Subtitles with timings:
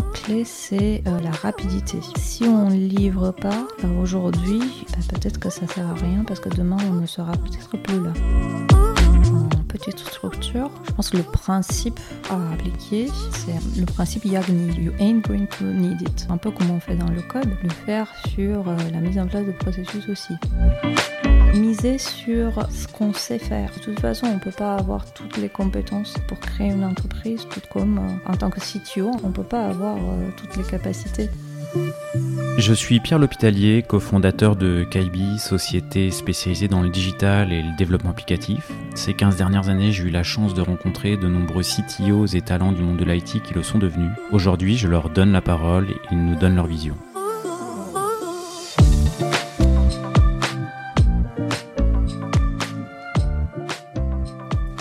[0.00, 1.98] mot-clé, c'est euh, la rapidité.
[2.16, 4.60] Si on ne livre pas euh, aujourd'hui,
[4.90, 8.02] bah, peut-être que ça sert à rien parce que demain, on ne sera peut-être plus
[8.02, 8.12] là.
[9.68, 15.46] Petite structure, je pense que le principe à appliquer, c'est le principe you ain't going
[15.46, 16.26] to need it.
[16.28, 19.26] Un peu comme on fait dans le code, le faire sur euh, la mise en
[19.26, 20.34] place de processus aussi
[21.54, 23.70] miser sur ce qu'on sait faire.
[23.74, 27.46] De toute façon, on ne peut pas avoir toutes les compétences pour créer une entreprise,
[27.50, 30.64] tout comme euh, en tant que CTO, on ne peut pas avoir euh, toutes les
[30.64, 31.28] capacités.
[32.58, 38.10] Je suis Pierre L'Hôpitalier, cofondateur de Kaibi, société spécialisée dans le digital et le développement
[38.10, 38.70] applicatif.
[38.94, 42.72] Ces 15 dernières années, j'ai eu la chance de rencontrer de nombreux CTOs et talents
[42.72, 44.10] du monde de l'IT qui le sont devenus.
[44.32, 46.96] Aujourd'hui, je leur donne la parole et ils nous donnent leur vision.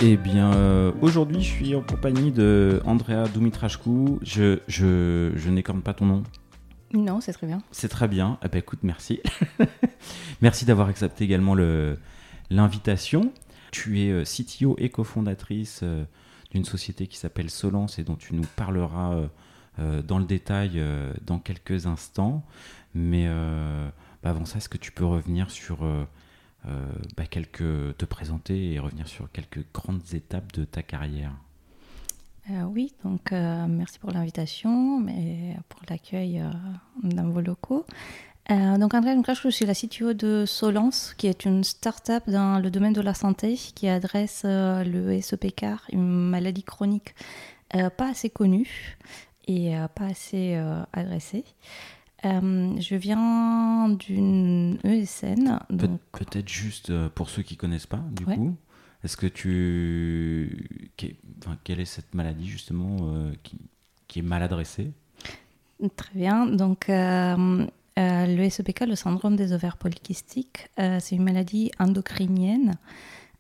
[0.02, 4.20] Eh bien, euh, aujourd'hui, je suis en compagnie de Andrea Dumitrashku.
[4.22, 6.24] Je, je, je n'écorne pas ton nom.
[6.94, 7.62] Non, c'est très bien.
[7.72, 8.38] C'est très bien.
[8.42, 9.20] Eh ben, écoute, merci.
[10.42, 11.54] merci d'avoir accepté également
[12.50, 13.34] l'invitation.
[13.72, 16.06] Tu es euh, CTO et cofondatrice euh,
[16.52, 19.22] d'une société qui s'appelle Solence et dont tu nous parleras
[19.78, 20.82] dans le détail
[21.26, 22.44] dans quelques instants.
[22.96, 23.28] Mais
[24.24, 25.80] bah, avant ça, est-ce que tu peux revenir sur
[26.66, 31.32] bah, quelques, te présenter et revenir sur quelques grandes étapes de ta carrière.
[32.50, 36.44] Euh, oui, donc euh, merci pour l'invitation, mais pour l'accueil
[37.04, 37.86] dans vos locaux.
[38.50, 42.94] donc André je suis la CTO de Solence, qui est une start-up dans le domaine
[42.94, 47.14] de la santé qui adresse le SEPK, une maladie chronique
[47.72, 48.98] pas assez connue
[49.48, 50.60] et pas assez
[50.92, 51.44] adressée.
[52.26, 55.60] Euh, je viens d'une ESN.
[56.12, 58.56] Peut-être juste euh, pour ceux qui connaissent pas, du coup.
[59.04, 60.92] Est-ce que tu.
[61.44, 63.58] Enfin, quelle est cette maladie, justement, euh, qui,
[64.08, 64.92] qui, est mal adressée?
[65.96, 66.46] Très bien.
[66.46, 72.76] Donc, le SEPK, le syndrome des ovaires polykystiques, c'est une maladie endocrinienne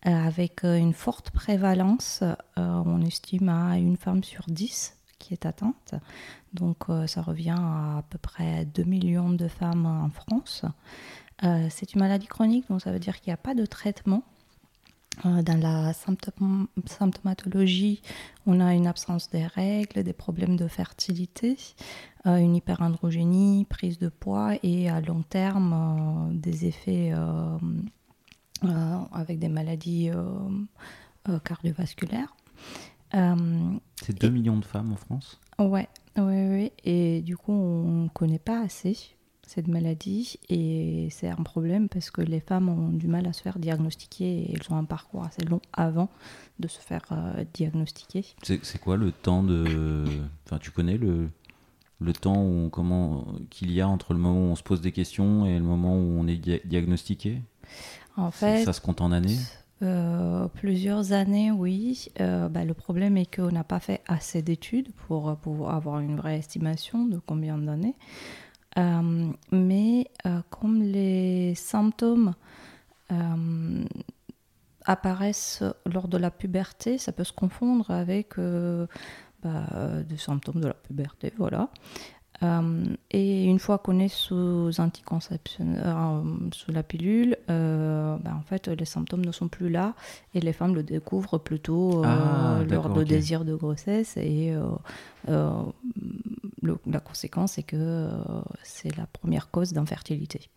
[0.04, 2.24] avec une forte prévalence.
[2.56, 5.94] on estime à une femme sur dix qui est atteinte.
[6.53, 10.66] Donc euh, ça revient à à peu près 2 millions de femmes en France.
[11.44, 14.24] Euh, c'est une maladie chronique, donc ça veut dire qu'il n'y a pas de traitement.
[15.25, 18.02] Euh, dans la symptomatologie,
[18.46, 21.57] on a une absence des règles, des problèmes de fertilité,
[22.25, 27.13] une hyperandrogénie, prise de poids et à long terme des effets
[28.62, 30.09] avec des maladies
[31.44, 32.34] cardiovasculaires.
[34.02, 36.72] C'est 2 millions de femmes en France Ouais, oui, oui.
[36.86, 38.98] Et du coup, on ne connaît pas assez
[39.50, 43.42] cette maladie et c'est un problème parce que les femmes ont du mal à se
[43.42, 46.08] faire diagnostiquer et elles ont un parcours assez long avant
[46.60, 48.26] de se faire euh, diagnostiquer.
[48.44, 50.06] C'est quoi le temps de...
[50.46, 51.31] Enfin, tu connais le,
[52.00, 54.92] le temps où, comment qu'il y a entre le moment où on se pose des
[54.92, 57.42] questions et le moment où on est diagnostiqué?
[58.18, 58.64] En fait...
[58.66, 59.38] Ça se compte en années?
[59.82, 62.10] Euh, plusieurs années, oui.
[62.20, 66.18] Euh, bah, le problème est qu'on n'a pas fait assez d'études pour, pour, avoir une
[66.18, 67.96] vraie estimation de combien d'années.
[68.78, 70.08] Euh, mais
[70.50, 72.34] comme les symptômes
[74.86, 78.36] apparaissent lors de la puberté, ça peut se confondre avec
[79.42, 81.70] bah, des symptômes de la puberté, voilà.
[82.42, 86.22] Euh, et une fois qu'on est sous anticonception, euh,
[86.54, 89.94] sous la pilule, euh, ben, en fait, les symptômes ne sont plus là
[90.34, 94.16] et les femmes le découvrent plutôt ah, lors de désir de grossesse.
[94.18, 94.54] Et
[95.28, 98.10] la conséquence, c'est que
[98.64, 100.50] c'est la première cause d'infertilité.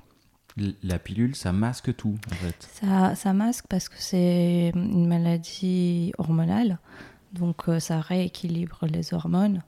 [0.83, 2.69] La pilule, ça masque tout, en fait.
[2.73, 6.79] Ça, ça masque parce que c'est une maladie hormonale,
[7.33, 9.63] donc ça rééquilibre les hormones.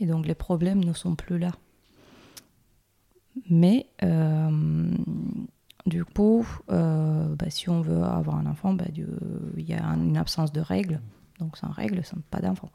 [0.00, 1.52] Et donc les problèmes ne sont plus là.
[3.50, 4.90] Mais euh,
[5.86, 10.16] du coup, euh, bah, si on veut avoir un enfant, bah, il y a une
[10.16, 11.00] absence de règles.
[11.38, 12.70] Donc sans règles, sans pas d'enfant.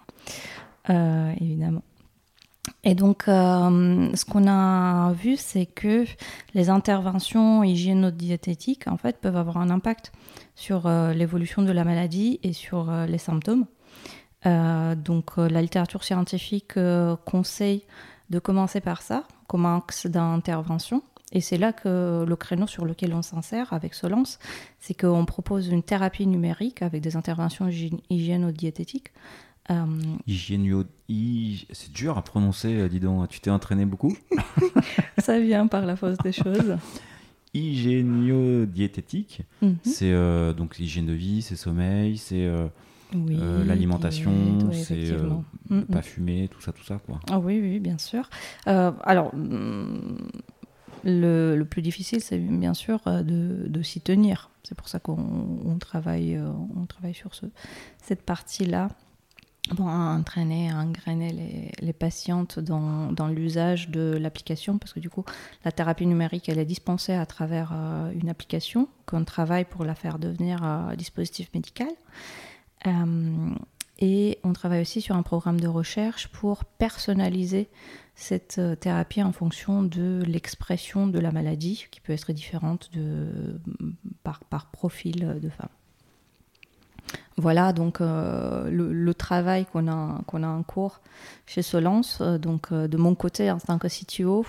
[0.90, 1.84] Euh, évidemment.
[2.84, 6.06] Et donc, ce qu'on a vu, c'est que
[6.54, 10.12] les interventions hygiéno-diététiques, en fait, peuvent avoir un impact
[10.56, 13.66] sur l'évolution de la maladie et sur les symptômes.
[14.46, 17.84] Euh, donc euh, la littérature scientifique euh, conseille
[18.30, 21.04] de commencer par ça comme axe d'intervention.
[21.34, 24.38] Et c'est là que le créneau sur lequel on s'insère avec Solence,
[24.80, 27.70] c'est qu'on propose une thérapie numérique avec des interventions
[28.10, 29.14] hygiéno-diététiques.
[29.70, 29.86] Euh...
[30.28, 33.30] C'est dur à prononcer, dis donc.
[33.30, 34.18] Tu t'es entraîné beaucoup?
[35.20, 36.76] Ça vient par la force des choses.
[37.54, 39.76] Hygiéno-diététique, mhm.
[39.84, 40.14] c'est
[40.54, 42.50] donc hygiène de vie, c'est sommeil, c'est
[43.14, 44.32] Oui, Euh, L'alimentation,
[44.70, 45.30] oui, c'est euh,
[45.70, 46.04] ne Mm, pas mm.
[46.04, 47.20] fumer, tout ça, tout ça, quoi.
[47.30, 48.30] Ah oui, oui, bien sûr.
[48.68, 50.18] Euh, alors, mm,
[51.04, 54.50] le, le plus difficile, c'est bien sûr euh, de, de s'y tenir.
[54.64, 55.18] C'est pour ça qu'on
[55.66, 56.40] on travaille,
[56.78, 57.46] on travaille sur ce,
[58.02, 58.90] cette partie-là.
[59.76, 65.00] Bon, à entraîner, à engrainer les, les patientes dans, dans l'usage de l'application, parce que
[65.00, 65.24] du coup,
[65.64, 69.94] la thérapie numérique, elle est dispensée à travers euh, une application qu'on travaille pour la
[69.96, 71.88] faire devenir euh, dispositif médical.
[72.88, 73.56] Euh,
[74.00, 77.70] et on travaille aussi sur un programme de recherche pour personnaliser
[78.16, 82.90] cette euh, thérapie en fonction de l'expression de la maladie, qui peut être différente
[84.24, 85.70] par profil de femme.
[87.38, 91.02] Voilà donc euh, le, travail qu'on a, en cours
[91.46, 92.20] chez Solence.
[92.22, 94.46] Euh, donc euh, de mon côté, en tant que CTO,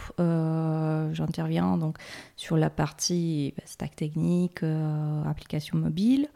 [1.14, 1.96] j'interviens donc
[2.36, 4.62] sur la partie bah, stack technique,
[5.26, 6.28] application mobile,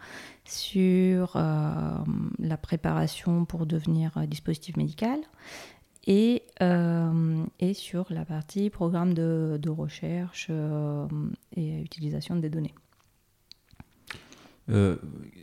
[0.45, 5.19] sur la préparation pour devenir dispositif médical
[6.07, 6.43] et,
[7.75, 10.51] sur la partie programme de, recherche
[11.57, 12.75] et utilisation des données.
[14.69, 14.97] Euh,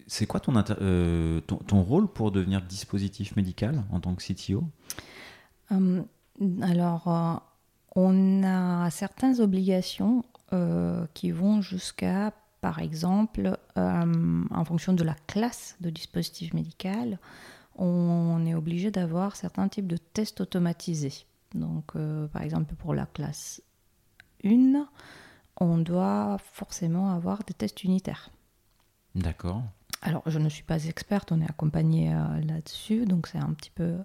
[0.07, 0.41] c'est quoi
[0.81, 4.63] euh, ton, ton rôle pour devenir dispositif médical en tant que CTO
[5.71, 6.03] Euh,
[6.61, 7.41] alors,
[7.95, 10.23] on a certaines obligations
[11.15, 12.31] qui vont jusqu'à,
[12.61, 17.17] par exemple, en fonction de la classe de dispositif médical,
[17.75, 21.25] on est obligé d'avoir certains types de tests automatisés.
[21.55, 21.93] Donc,
[22.33, 23.63] par exemple, pour la classe
[24.45, 24.87] 1,
[25.57, 28.29] on doit forcément avoir des tests unitaires.
[29.15, 29.63] D'accord.
[30.01, 33.71] Alors, je ne suis pas experte, on est accompagné euh, là-dessus, donc c'est un petit
[33.71, 33.95] peu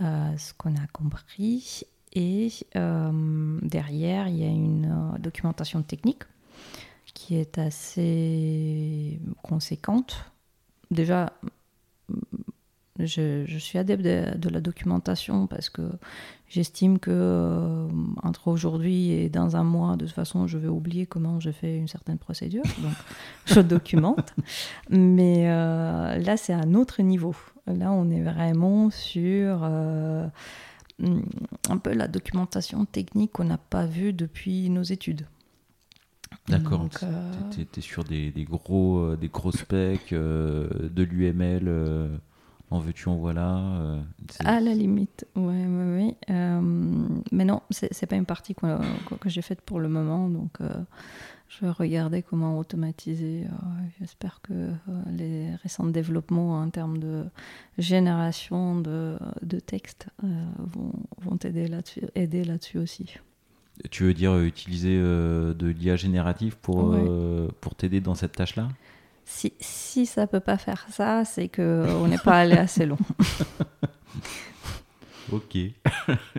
[0.00, 1.82] euh, ce qu'on a compris.
[2.12, 6.24] Et euh, derrière, il y a une documentation technique
[7.14, 10.24] qui est assez conséquente.
[10.90, 11.32] Déjà,
[13.06, 15.82] je, je suis adepte de, de la documentation parce que
[16.50, 17.88] j'estime que euh,
[18.22, 21.78] entre aujourd'hui et dans un mois, de toute façon, je vais oublier comment j'ai fait
[21.78, 22.64] une certaine procédure.
[22.82, 22.92] Donc,
[23.46, 24.34] je documente.
[24.90, 27.34] Mais euh, là, c'est un autre niveau.
[27.66, 30.26] Là, on est vraiment sur euh,
[30.98, 35.26] un peu la documentation technique qu'on n'a pas vue depuis nos études.
[36.48, 36.88] D'accord.
[37.52, 42.20] Tu es, sur des, des gros, des gros specs, de l'UML,
[42.70, 43.58] en veux-tu, en voilà.
[43.58, 44.00] euh,
[44.44, 46.14] À la limite, oui.
[46.30, 46.60] Euh,
[47.32, 48.78] mais non, c'est pas une partie qu'on-
[49.20, 50.72] que j'ai faite pour le moment, donc euh,
[51.48, 53.44] je vais regarder comment automatiser.
[53.44, 53.48] euh,
[53.98, 54.74] J'espère que euh,
[55.10, 57.24] les récents développements en termes de
[57.78, 60.92] génération de, de textes vont,
[61.22, 62.02] vont aider là-dessus
[62.44, 63.14] là-dessus aussi.
[63.90, 67.48] Tu veux dire utiliser de l'IA générative pour, Ouais.
[67.62, 68.68] pour t'aider dans cette tâche-là?
[69.32, 72.98] Si, si ça peut pas faire ça, c'est qu'on n'est pas allé assez loin.
[75.32, 75.56] Ok.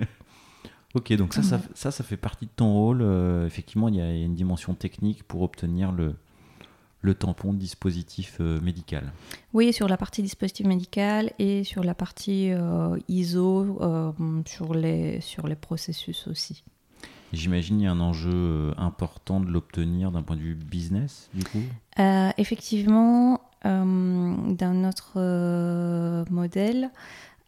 [0.96, 3.02] ok, donc ça, ça, ça, ça fait partie de ton rôle.
[3.02, 6.16] Euh, effectivement, il y, a il y a une dimension technique pour obtenir le,
[7.00, 9.14] le tampon dispositif euh, médical.
[9.54, 13.80] Oui, sur la partie dispositif médical et sur la partie euh, ISO,
[14.46, 16.66] sur, les, sur les processus aussi.
[17.34, 21.30] J'imagine il y a un enjeu euh, important de l'obtenir d'un point de vue business,
[21.34, 21.62] du coup?
[22.00, 26.92] Euh, effectivement, euh, dans notre modèle,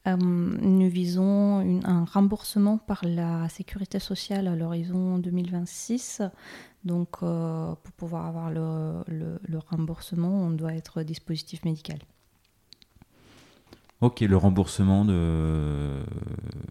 [0.05, 6.22] nous visons un remboursement par la sécurité sociale à l'horizon 2026.
[6.84, 12.00] Donc, pour pouvoir avoir le remboursement, on doit être dispositif médical.
[14.03, 16.03] Ok, le remboursement de,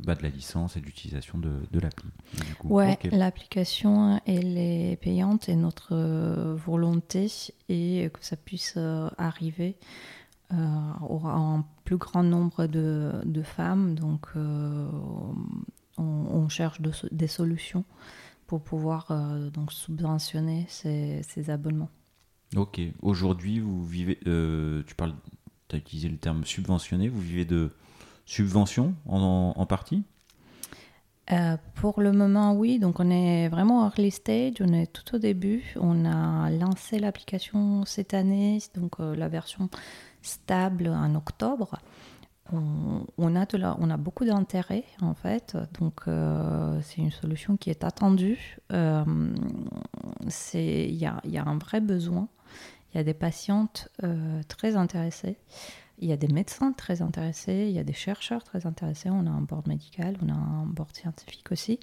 [0.05, 2.11] bah, de la licence et de l'utilisation de, de l'appli.
[2.65, 7.33] Ouais, l'application, elle est payante et notre euh, volonté
[7.71, 9.79] est que ça puisse euh, arriver
[10.53, 10.57] euh,
[11.25, 13.95] un plus grand nombre de, de femmes.
[13.95, 14.87] Donc, euh,
[15.97, 17.87] on, on cherche de des solutions
[18.47, 21.89] pour pouvoir euh, donc subventionner ces, ces abonnements.
[22.57, 24.19] Ok, aujourd'hui, vous vivez.
[24.27, 25.15] euh, tu parles.
[25.69, 27.09] Tu as utilisé le terme subventionné.
[27.09, 27.71] Vous vivez de
[28.27, 30.05] subventions en, partie
[31.31, 32.79] Euh, pour le moment, oui.
[32.79, 34.55] Donc, on est vraiment early stage.
[34.61, 35.63] On est tout au début.
[35.81, 39.69] On a lancé l'application cette année, donc euh, la version
[40.21, 41.79] stable en octobre.
[42.55, 45.57] On, a, de la- on a beaucoup d'intérêt, en fait.
[45.81, 48.59] Donc, euh, c'est une solution qui est attendue.
[48.71, 48.77] Il
[50.95, 52.29] y, a, y a un vrai besoin.
[52.93, 55.37] Il y a des patientes euh, très intéressées.
[55.99, 59.27] Il y a des médecins très intéressés, il y a des chercheurs très intéressés, on
[59.27, 61.79] a un board médical, on a un board scientifique aussi.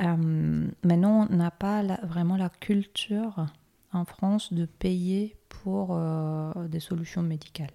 [0.00, 3.46] Euh, maintenant, on n'a pas la- vraiment la culture
[3.92, 7.70] en France de payer pour euh, des solutions médicales.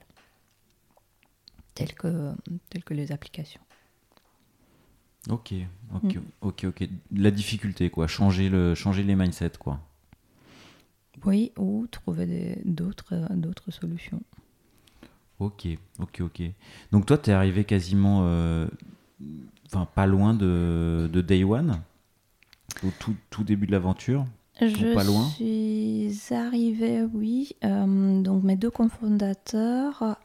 [1.74, 2.34] telles que,
[2.70, 3.62] telles que les applications.
[5.30, 5.54] Ok,
[5.94, 6.20] ok, mm.
[6.42, 6.90] ok, ok.
[7.12, 8.08] La difficulté, quoi.
[8.08, 9.80] Changer, le, changer les mindsets, quoi.
[11.26, 14.22] Oui, ou trouver d'autres solutions.
[15.40, 15.68] Ok,
[16.00, 16.42] ok, ok.
[16.92, 18.68] Donc toi, tu es arrivé quasiment, euh,
[19.66, 21.82] enfin pas loin de, de, Day One,
[22.84, 24.26] au tout, tout début de l'aventure
[24.60, 25.26] Je pas loin?
[25.30, 27.56] suis arrivée, oui.
[27.64, 30.18] Euh, donc mes deux cofondateurs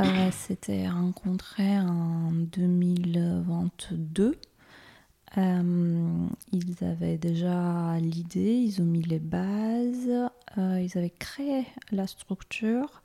[0.00, 4.36] euh, s'étaient rencontrés en 2022.
[5.38, 10.10] Euh, ils avaient déjà l'idée, ils ont mis les bases,
[10.58, 13.00] euh, ils avaient créé la structure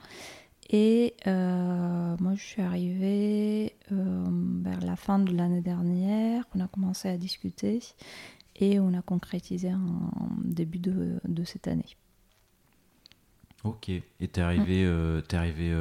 [0.70, 7.08] et euh, moi je suis arrivée vers la fin de l'année dernière, on a commencé
[7.08, 7.80] à discuter
[8.58, 10.12] et on a concrétisé en
[10.44, 11.96] début de, de cette année.
[13.64, 15.24] Ok, et t'es arrivé, mm.
[15.30, 15.74] es arrivé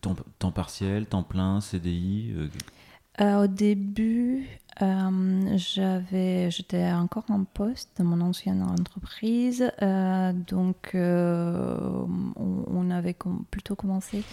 [0.00, 2.34] temps, temps, partiel, temps plein, CDI
[3.20, 4.46] euh, au début,
[4.82, 13.16] euh, j'avais, j'étais encore en poste dans mon ancienne entreprise, euh, donc on, avait
[13.50, 14.24] plutôt commencé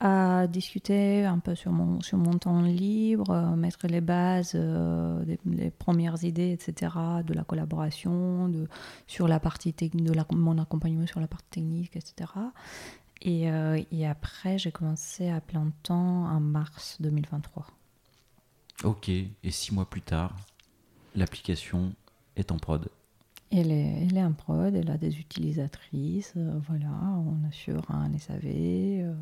[0.00, 6.22] à discuter un peu sur mon, sur mon temps libre, mettre les bases, les premières
[6.24, 6.92] idées, etc.,
[7.24, 8.68] de la collaboration, de,
[9.06, 12.30] sur la partie de mon accompagnement sur la partie technique, etc.
[13.22, 13.48] Et,
[13.92, 17.66] et après, j'ai commencé à plein temps en mars 2023.
[18.84, 20.36] Ok, et six mois plus tard,
[21.14, 21.94] l'application
[22.36, 22.88] est en prod.
[23.50, 26.90] Elle est, elle est en prod, elle a des utilisatrices, euh, voilà,
[27.24, 28.42] on assure un SAV.
[28.44, 29.14] Euh.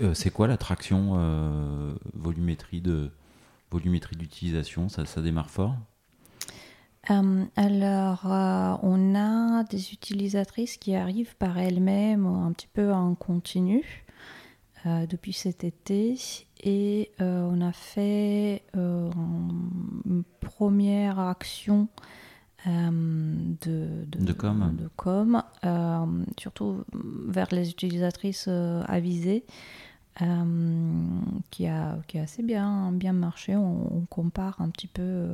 [0.00, 3.10] Euh, c'est quoi la traction volumétrie de
[3.70, 4.88] volumétrie d'utilisation?
[4.88, 5.74] Ça, ça démarre fort?
[7.08, 14.04] Alors, on a des utilisatrices qui arrivent par elles-mêmes un petit peu en continu.
[14.86, 16.16] Euh, depuis cet été
[16.66, 19.10] et euh, on a fait euh,
[20.04, 21.88] une première action
[22.66, 25.40] de, de, com, de com
[26.36, 29.44] surtout vers les utilisatrices avisées.
[31.50, 33.54] qui, a, qui a assez bien, bien marché.
[33.54, 35.28] On, compare un petit peu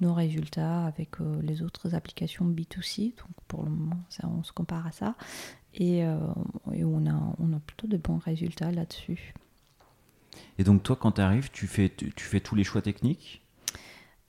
[0.00, 3.16] nos résultats avec les autres applications B2C.
[3.16, 5.16] Donc pour le moment, on se compare à ça.
[5.80, 6.18] Euh,
[6.72, 9.34] et, on, a, on a plutôt de bons résultats là-dessus.
[10.58, 13.42] Et donc toi, quand tu arrives, tu fais, tu, fais tous les choix techniques?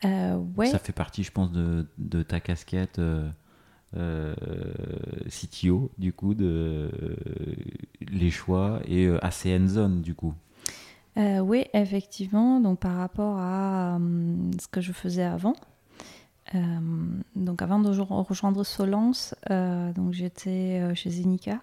[0.06, 0.68] Euh, ouais.
[0.68, 3.30] Ça fait partie, je pense, de, de ta casquette euh,
[3.98, 4.34] euh
[5.28, 6.90] CTO, du coup, de
[8.12, 10.34] les choix et assez hands-on, du coup.
[11.18, 12.60] oui, effectivement.
[12.60, 14.00] Donc par rapport à
[14.60, 15.56] ce que je faisais avant,
[16.56, 16.60] euh,
[17.36, 21.60] donc avant de rejoindre Solence, euh, donc j'étais euh, chez Zenica,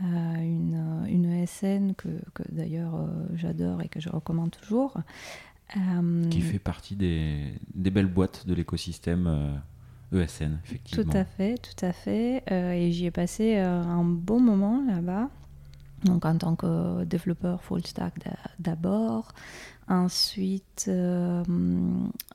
[0.00, 4.94] une, une, ESN que, que d'ailleurs j'adore et que je recommande toujours.
[6.30, 9.60] Qui fait partie des, des belles boîtes de l'écosystème
[10.12, 11.04] ESN, e effectivement.
[11.04, 12.42] Tout à fait, tout à fait.
[12.50, 15.28] et j'y ai passé un bon moment là-bas.
[16.04, 18.14] Donc en tant que développeur full stack
[18.60, 19.32] d'abord,
[19.88, 21.42] Ensuite, euh,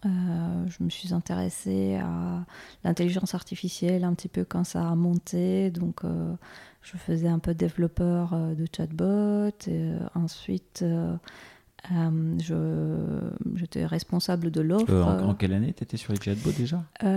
[0.05, 2.43] euh, je me suis intéressée à
[2.83, 5.69] l'intelligence artificielle un petit peu quand ça a monté.
[5.69, 6.33] Donc, euh,
[6.83, 9.49] je faisais un peu développeur de chatbot.
[9.67, 10.85] Et, ensuite,
[13.55, 14.93] j'étais responsable de l'offre.
[14.93, 16.83] En, quelle année tu étais sur les chatbots déjà?
[16.99, 17.07] Ça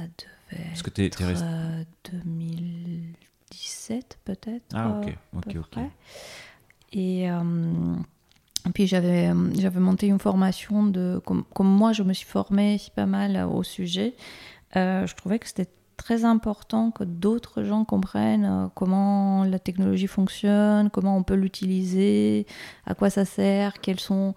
[0.00, 1.22] devait Parce que être
[2.24, 4.64] 2017 peut-être.
[4.74, 5.78] Ah ok, ok, ok.
[8.66, 12.80] Et puis j'avais, euh, j'avais monté une formation de comme, moi je me suis formée
[12.94, 14.14] pas mal au sujet.
[14.76, 20.06] Euh, je trouvais que c'était très important que d'autres gens comprennent euh, comment la technologie
[20.06, 22.46] fonctionne, comment on peut l'utiliser,
[22.86, 24.34] à quoi ça sert, quels sont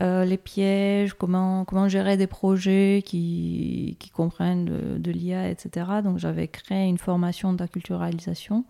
[0.00, 5.86] les pièges, comment, comment gérer des projets qui, qui comprennent de, l'IA, etc.
[6.02, 8.64] Donc j'avais créé une formation d'acculturalisation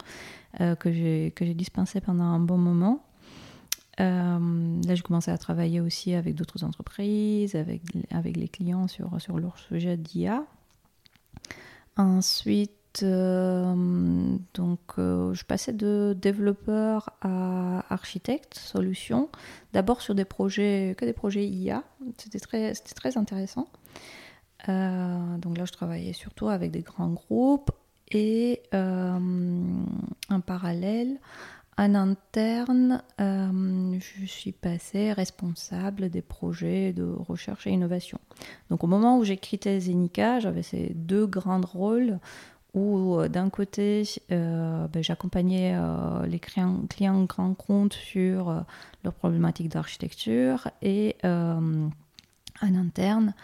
[0.59, 3.03] j'ai, que j'ai dispensée pendant un bon moment.
[4.01, 9.21] Euh, là, j'ai commencé à travailler aussi avec d'autres entreprises, avec, avec les clients sur,
[9.21, 10.45] sur leur sujet d'IA.
[11.97, 13.75] Ensuite, euh,
[14.55, 19.29] donc, euh, je passais de développeur à architecte solution.
[19.73, 21.85] D'abord sur des projets, que des projets IA.
[22.19, 23.69] C'était très, très intéressant.
[24.69, 27.71] donc là, je travaillais surtout avec des grands groupes
[28.11, 31.19] et en parallèle,
[31.79, 38.19] en interne, euh, je suis passée responsable des projets de recherche et innovation.
[38.71, 42.19] Donc au moment où j'ai quitté Zenica, j'avais ces deux grands rôles
[42.75, 45.77] où d'un côté, ben, j'accompagnais
[46.27, 48.65] les clients, clients grands comptes sur
[49.05, 51.81] leurs problématiques d'architecture et en
[52.63, 53.35] interne,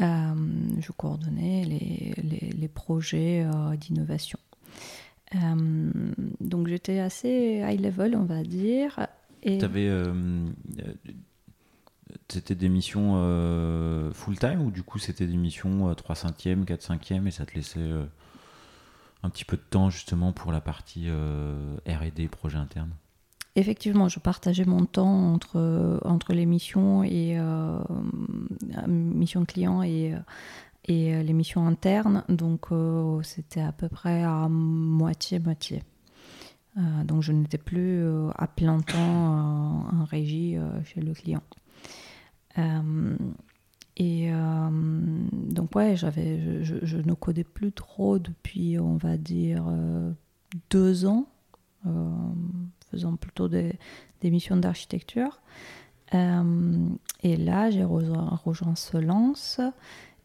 [0.00, 3.46] je coordonnais les projets
[3.78, 4.40] d'innovation.
[6.40, 9.06] Donc j'étais assez high level, on va dire.
[9.42, 9.62] Et...
[9.62, 9.90] Avais,
[12.28, 17.26] c'était des missions euh, full-time ou du coup c'était des missions 3 5e, 4 5e
[17.26, 18.04] et ça te laissait euh,
[19.22, 22.90] un petit peu de temps justement pour la partie euh, RD, projet interne?
[23.56, 27.38] Effectivement, je partageais mon temps entre, entre les missions et
[28.88, 30.12] missions clients et,
[30.86, 32.66] et les missions internes, donc
[33.22, 35.82] c'était à peu près à moitié-moitié.
[37.04, 41.42] donc je n'étais plus à plein temps en régie chez le client.
[42.58, 43.16] Euh,
[43.96, 44.68] et euh,
[45.32, 50.10] donc ouais, je, ne codais plus trop depuis, on va dire, euh,
[50.70, 51.26] deux ans,
[52.90, 53.78] faisant plutôt des,
[54.22, 55.40] missions d'architecture.
[56.12, 59.60] et là, j'ai rejoint, rejoint Solence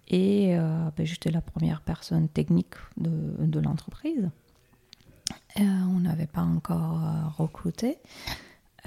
[0.09, 0.55] et
[0.97, 4.29] ben, j'étais la première personne technique de, l'entreprise.
[5.57, 7.01] on n'avait pas encore
[7.37, 7.97] recruté.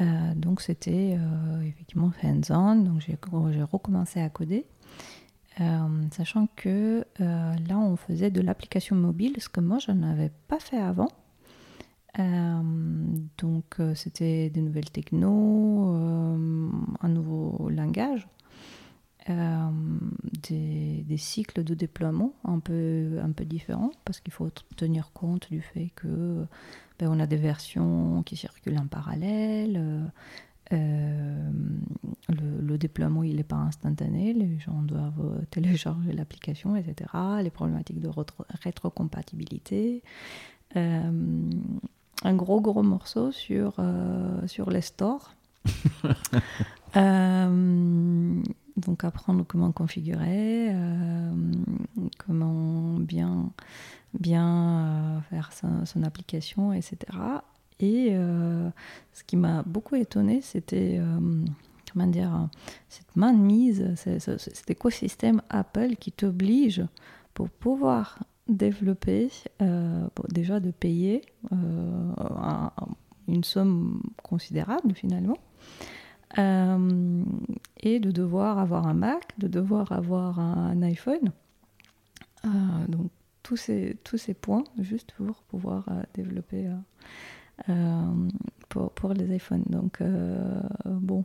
[0.00, 4.64] Euh, donc c'était euh, effectivement hands-on, donc j'ai recommencé à coder,
[5.60, 10.58] euh, sachant que là on faisait de l'application mobile, ce que moi je n'avais pas
[10.58, 11.08] fait avant.
[13.38, 15.94] donc c'était des nouvelles technos,
[17.00, 18.26] un nouveau langage.
[19.28, 25.48] Des, des, cycles de déploiement un peu, un peu différents parce qu'il faut tenir compte
[25.50, 26.46] du fait que
[27.02, 29.76] ben, on a des versions qui circulent en parallèle.
[29.76, 30.06] Euh,
[30.72, 31.50] euh,
[32.28, 34.32] le, déploiement, il n'est pas instantané.
[34.32, 37.10] Les gens doivent euh, télécharger l'application, etc.
[37.42, 38.08] Les problématiques de
[38.62, 40.04] rétrocompatibilité.
[40.76, 43.74] un gros, gros morceau sur,
[44.46, 45.34] sur les stores.
[48.76, 50.74] donc apprendre comment configurer,
[52.18, 53.50] comment bien
[54.18, 56.96] bien euh, faire son, application, etc.
[57.80, 58.68] Et euh,
[59.12, 61.44] ce qui m'a beaucoup étonné, c'était euh,
[61.92, 62.48] comment dire,
[62.88, 66.84] cette mainmise, cet écosystème Apple qui t'oblige
[67.34, 69.30] pour pouvoir développer,
[70.28, 71.22] déjà de payer
[73.28, 75.36] une somme considérable finalement,
[76.36, 81.32] et de devoir avoir un Mac, de devoir avoir un, iPhone.
[82.88, 83.10] donc
[83.42, 88.28] tous ces, tous ces points juste pour pouvoir euh, développer euh, euh,
[88.68, 89.64] pour, les iPhones.
[89.68, 90.02] Donc,
[90.86, 91.24] bon,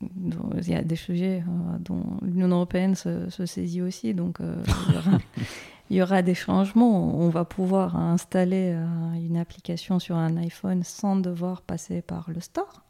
[0.00, 1.44] il y a des sujets
[1.78, 4.40] dont l'Union européenne se, saisit aussi, donc
[5.90, 7.16] il, y aura, des changements.
[7.16, 8.76] On va pouvoir installer
[9.14, 12.82] une application sur un iPhone sans devoir passer par le store.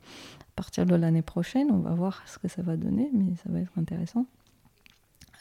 [0.53, 3.51] À partir de l'année prochaine, on va voir ce que ça va donner, mais ça
[3.51, 4.27] va être intéressant.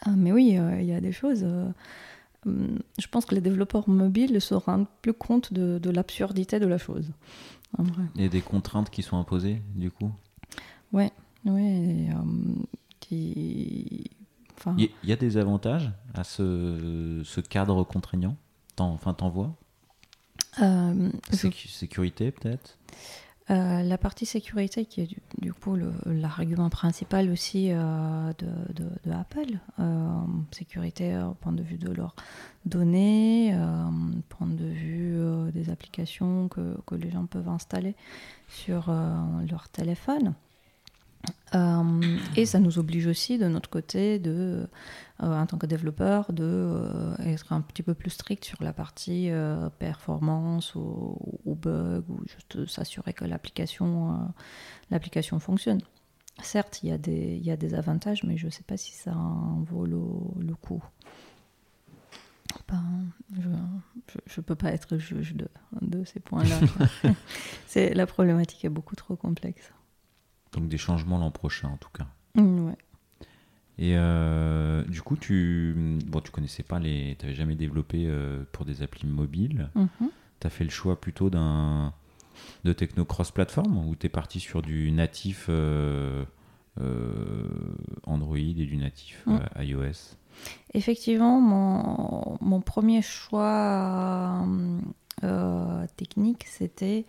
[0.08, 1.46] mais oui, il y a des choses
[2.46, 7.12] je pense que les développeurs mobiles se rendent plus compte de, l'absurdité de la chose.
[7.78, 10.12] A des contraintes qui sont imposées, du coup?
[10.92, 11.12] Ouais,
[11.46, 12.10] ouais.
[12.10, 12.54] Euh,
[13.00, 14.10] qui...
[14.58, 14.76] enfin...
[14.78, 18.36] Il y a des avantages à ce, ce cadre contraignant?
[18.78, 19.56] Enfin, t'en vois?
[20.60, 22.80] Euh, Sécurité, peut-être?
[23.52, 25.10] Euh, la partie sécurité, qui est
[25.40, 30.10] du, coup l'argument principal aussi euh, de, Apple, euh,
[30.52, 32.16] sécurité au point de vue de leurs
[32.66, 33.54] données,
[34.30, 35.18] point de vue
[35.52, 37.96] des applications que, que, les gens peuvent installer
[38.48, 38.94] sur
[39.50, 40.34] leur téléphone.
[41.54, 44.68] Euh, et ça nous oblige aussi de notre côté, de,
[45.22, 48.74] euh, en tant que développeur, de euh, être un petit peu plus strict sur la
[48.74, 49.30] partie
[49.80, 54.32] performance ou, bug, ou juste s'assurer que l'application
[54.90, 55.82] l'application fonctionne.
[56.42, 58.78] Certes, il y, a des, il y a des avantages, mais je ne sais pas
[58.78, 60.00] si ça en vaut le,
[60.40, 60.82] le coup.
[62.68, 62.84] Ben,
[63.34, 65.48] je ne peux pas être juge de,
[65.82, 67.14] de ces points-là.
[67.94, 69.72] la problématique est beaucoup trop complexe.
[70.54, 72.08] Donc des changements l'an prochain en tout cas.
[72.36, 72.78] Mm, ouais.
[73.78, 75.74] Et euh, du coup, tu
[76.06, 79.70] bon, tu connaissais pas les, tu n'avais jamais développé euh, pour des applis mobiles.
[79.76, 80.10] Mm-hmm.
[80.40, 81.94] Tu as fait le choix plutôt d'un
[82.64, 86.24] de techno cross platform ou tu es parti sur du natif euh,
[88.06, 89.40] Android et du natif mm.
[89.62, 90.16] iOS?
[90.74, 94.46] Effectivement, mon, mon premier choix
[95.98, 97.06] technique, c'était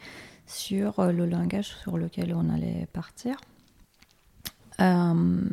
[0.47, 3.37] sur euh, le langage sur lequel on allait partir.
[4.81, 5.49] Euh,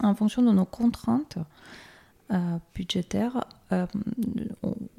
[0.00, 1.38] en fonction de nos contraintes,
[2.74, 3.44] budgétaires,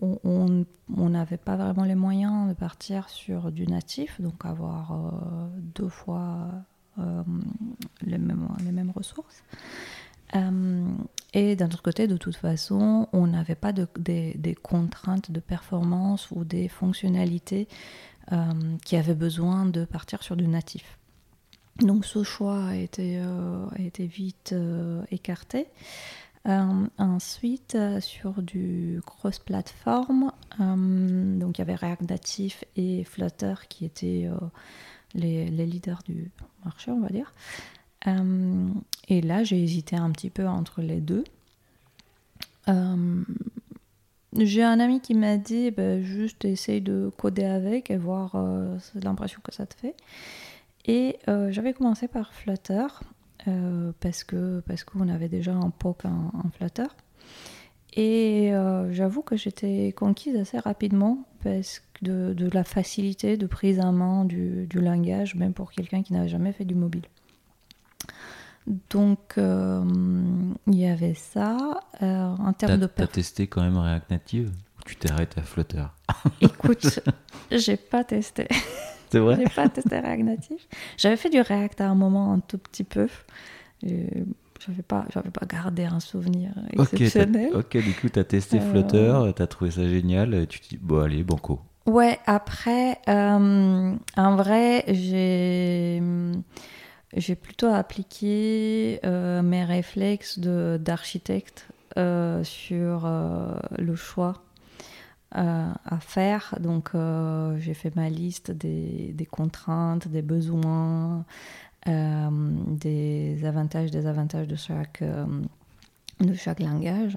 [0.01, 0.65] on
[1.09, 4.95] n'avait pas vraiment les moyens de partir sur du natif, donc avoir
[5.73, 6.51] deux fois
[6.97, 9.43] les, mêmes, les mêmes ressources.
[11.33, 16.29] Et d'un autre côté, de toute façon, on n'avait pas de, des, contraintes de performance
[16.31, 17.73] ou des fonctionnalités euh,
[18.85, 20.97] qui avaient besoin de partir sur du natif.
[21.79, 25.67] Donc ce choix a été, euh, a été vite euh, écarté.
[26.45, 34.29] ensuite, sur du cross-platform, donc il y avait React Native et Flutter qui étaient
[35.13, 36.31] les, les, leaders du
[36.65, 37.31] marché, on va dire.
[38.07, 38.67] Euh,
[39.07, 41.23] et là, j'ai hésité un petit peu entre les deux.
[44.37, 48.35] Euh, j'ai un ami qui m'a dit bah, juste essaye de coder avec et voir
[48.35, 49.95] euh, l'impression que ça te fait.
[50.85, 51.17] Et
[51.49, 52.87] j'avais commencé par Flutter
[54.01, 56.87] parce que parce qu'on avait déjà un POC en, Flutter.
[57.95, 58.51] Et
[58.91, 64.67] j'avoue que j'étais conquise assez rapidement parce de, la facilité de prise en main du
[64.73, 67.05] langage, même pour quelqu'un qui n'avait jamais fait du mobile.
[68.67, 69.83] Donc, euh,
[70.67, 71.81] il y avait ça.
[72.01, 75.85] Euh, en termes de T'as testé quand même React Native ou tu t'arrêtes à Flutter
[76.41, 76.99] Écoute,
[77.51, 78.47] j'ai pas testé.
[79.09, 80.61] C'est vrai J'ai pas testé React Native.
[80.97, 83.07] J'avais fait du React à un moment un tout petit peu.
[83.81, 87.49] J'avais pas, j'avais pas gardé un souvenir exceptionnel.
[87.53, 90.61] Ok, du coup, tu as testé euh, Flutter, tu as trouvé ça génial, et tu
[90.61, 91.59] te dis, bon, allez, banco.
[91.85, 96.01] Ouais, après, en vrai, j'ai
[97.15, 104.43] j'ai plutôt appliqué euh, mes réflexes d'architecte euh, sur euh, le choix
[105.35, 106.55] à faire.
[106.59, 106.91] Donc,
[107.57, 111.25] j'ai fait ma liste des, des contraintes, des besoins,
[111.87, 115.03] des avantages, des avantages de chaque,
[116.19, 117.15] de chaque langage.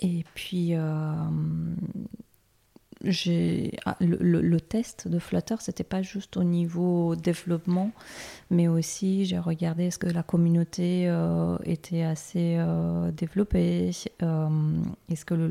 [0.00, 0.74] et puis,
[3.84, 7.90] ah, le, test de Flutter, c'était pas juste au niveau développement,
[8.50, 13.90] mais aussi j'ai regardé est-ce que la communauté euh, était assez euh, développée,
[14.22, 14.48] euh,
[15.10, 15.48] est-ce que le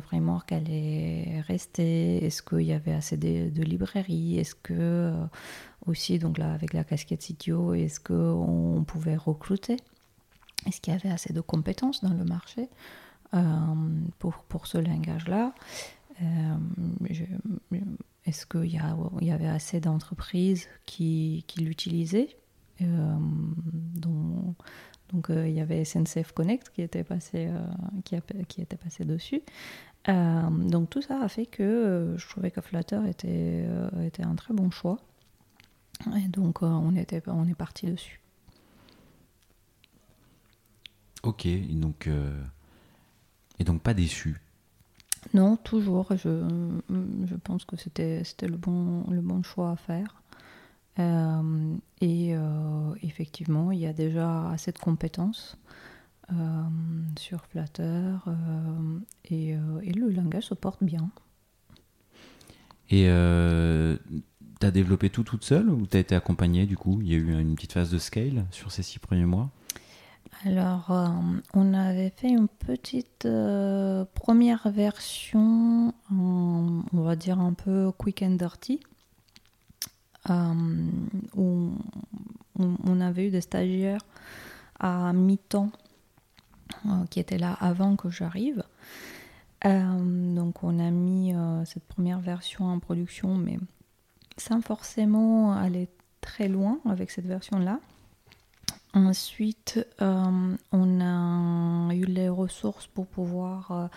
[0.00, 5.12] framework allait rester, est-ce qu'il y avait assez de, librairies, est-ce que
[5.86, 9.76] aussi donc là avec la casquette CTO, est-ce qu'on pouvait recruter,
[10.66, 12.68] est-ce qu'il y avait assez de compétences dans le marché
[14.18, 15.54] pour, pour ce langage-là.
[16.20, 16.56] Euh,
[18.26, 18.78] est-ce qu'il y,
[19.24, 22.36] y, avait assez d'entreprises qui, qui l'utilisaient
[22.80, 23.16] euh,
[25.12, 27.50] donc il y avait SNCF Connect qui était passé,
[28.04, 28.16] qui,
[28.48, 29.42] qui, était passé dessus.
[30.06, 33.66] donc tout ça a fait que je trouvais que Flutter était,
[34.02, 34.98] était un très bon choix.
[36.16, 38.20] Et donc on, était, on est parti dessus.
[41.22, 42.08] Ok, donc
[43.62, 44.40] et donc pas déçu
[45.32, 46.08] Non, toujours.
[46.10, 50.22] Je, je pense que c'était le bon, le bon choix à faire.
[50.98, 55.56] Euh, et euh, effectivement, il y a déjà assez de compétences
[56.32, 56.34] euh,
[57.18, 58.14] sur Flutter
[59.24, 59.50] et,
[59.82, 61.10] et, le langage se porte bien.
[62.90, 63.04] Et
[64.60, 67.00] tu as développé tout toute seule ou tu as été accompagnée du coup?
[67.00, 69.50] Il y a eu une petite phase de scale sur ces six premiers mois?
[70.44, 71.06] Alors, euh,
[71.54, 78.32] on avait fait une petite euh, première version, on va dire un peu quick and
[78.32, 78.80] dirty,
[80.30, 80.54] euh,
[81.36, 81.70] où
[82.58, 84.04] on, avait eu des stagiaires
[84.80, 85.70] à mi-temps
[87.10, 88.64] qui étaient là avant que j'arrive.
[89.64, 91.34] donc, on a mis
[91.66, 93.58] cette première version en production, mais
[94.38, 95.88] sans forcément aller
[96.20, 97.78] très loin avec cette version-là.
[98.94, 103.88] Ensuite, euh, on a eu les ressources pour pouvoir euh,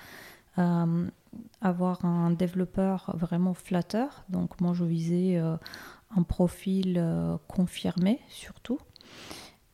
[0.60, 1.10] euh,
[1.60, 4.23] avoir un développeur vraiment flatteur.
[4.29, 7.03] Donc moi, je visais un profil
[7.49, 8.79] confirmé surtout.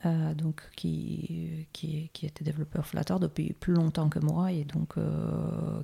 [0.03, 4.95] donc qui, qui, qui, était développeur flatteur depuis plus longtemps que moi et donc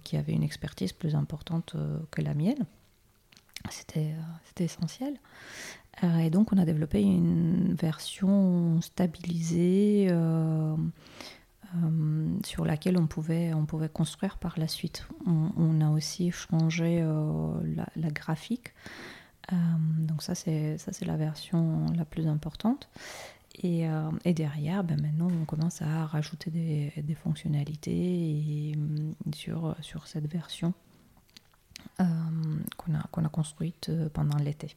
[0.03, 1.75] qui avait une expertise plus importante
[2.09, 2.65] que la mienne.
[3.69, 4.15] C'était
[4.59, 5.19] essentiel.
[6.03, 10.75] Euh, et donc on a développé une version stabilisée euh,
[11.75, 15.07] euh, sur laquelle on pouvait, on pouvait construire par la suite.
[15.25, 17.03] On, a aussi changé
[17.95, 18.73] la, graphique.
[19.51, 22.89] donc ça c'est, la version la plus importante.
[23.63, 23.87] Et,
[24.23, 28.77] et derrière, ben maintenant, on commence à rajouter des, des fonctionnalités
[29.33, 30.73] sur, sur cette version
[31.97, 34.75] qu'on, a, qu'on a construite pendant l'été.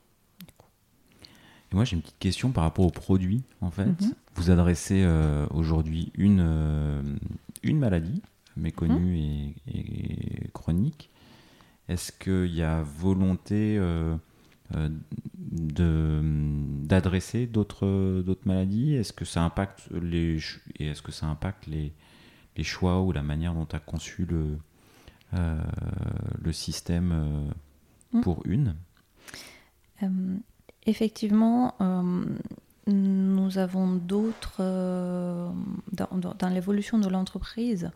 [1.72, 3.86] Et moi, j'ai une petite question par rapport aux produits, en fait.
[3.86, 4.14] Mhm.
[4.34, 7.02] Vous adressez euh, aujourd'hui une, euh,
[7.62, 8.22] une maladie
[8.56, 11.10] méconnue et, et chronique.
[11.88, 14.16] Est-ce qu'il y a volonté euh,
[15.70, 18.94] d'adresser d'autres d'autres maladies?
[18.94, 20.38] Est-ce que ça impacte les
[20.78, 21.92] et est-ce que ça impacte les,
[22.56, 24.58] les choix ou la manière dont tu as conçu le,
[25.34, 25.60] euh,
[26.42, 27.50] le système euh,
[28.12, 28.20] Mm.
[28.22, 28.74] pour une?
[30.02, 30.08] Euh,
[30.86, 32.24] effectivement, euh,
[32.86, 34.58] nous avons d'autres.
[34.60, 35.50] euh,
[35.92, 37.90] dans l'évolution de l'entreprise,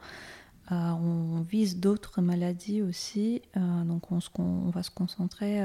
[0.73, 3.43] euh, on vise d'autres maladies aussi.
[3.55, 5.61] donc, on, va se concentrer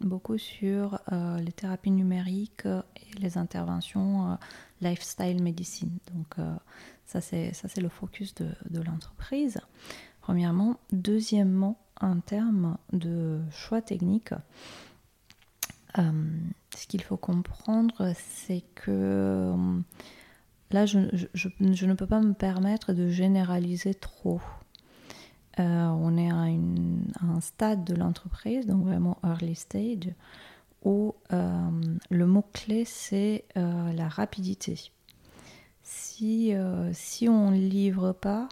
[0.00, 0.98] beaucoup sur
[1.38, 4.38] les thérapies numériques et les interventions
[4.80, 5.98] lifestyle medicine.
[6.14, 6.36] Donc,
[7.06, 9.58] ça, c'est le focus de, de l'entreprise.
[10.20, 10.76] Premièrement.
[10.92, 14.32] Deuxièmement, en termes de choix techniques,
[15.96, 19.80] ce qu'il faut comprendre, c'est que euh,
[20.70, 24.40] là, je, ne peux pas me permettre de généraliser trop.
[25.58, 26.46] Euh, on est à,
[27.26, 30.12] un stade de l'entreprise, donc vraiment early stage,
[30.84, 31.70] où euh,
[32.08, 34.92] le mot-clé, c'est euh, la rapidité.
[35.82, 38.48] Si, euh, si on ne livre pas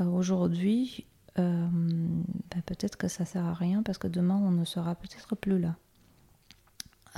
[0.00, 1.06] euh, aujourd'hui,
[1.38, 5.36] euh, ben, peut-être que ça sert à rien parce que demain, on ne sera peut-être
[5.36, 5.76] plus là.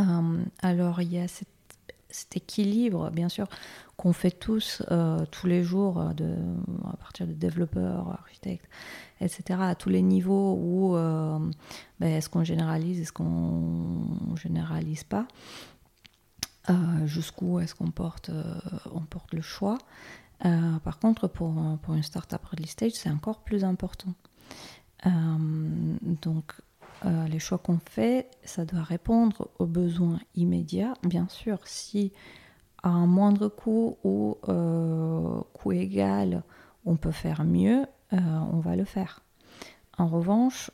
[0.00, 1.48] Euh, alors, il y a cet,
[2.36, 3.48] équilibre, bien sûr,
[3.96, 6.36] qu'on fait tous, euh, tous les jours, euh,
[6.92, 8.68] à partir de développeurs, architectes,
[9.20, 11.38] etc., à tous les niveaux où euh,
[11.98, 15.26] ben, est-ce qu'on généralise, est-ce qu'on généralise pas,
[17.04, 18.30] jusqu'où est-ce qu'on porte,
[18.92, 19.78] on porte le choix.
[20.40, 24.14] Par contre, pour, pour une startup early stage, c'est encore plus important.
[25.04, 26.54] Donc,
[27.04, 30.94] euh, les choix qu'on fait, ça doit répondre aux besoins immédiats.
[31.02, 32.12] Bien sûr, si
[32.82, 36.42] à un moindre coût ou euh, coût égal,
[36.84, 38.16] on peut faire mieux, euh,
[38.52, 39.22] on va le faire.
[39.98, 40.70] En revanche,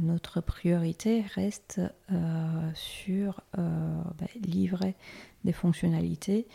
[0.00, 1.80] notre priorité reste
[2.74, 4.94] sur bah, livrer
[5.44, 6.46] des fonctionnalités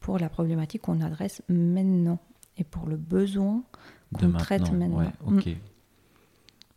[0.00, 2.18] pour la problématique qu'on adresse maintenant
[2.56, 3.62] et pour le besoin
[4.18, 4.98] qu'on traite maintenant.
[4.98, 5.46] Ouais, ok.
[5.46, 5.50] Mm.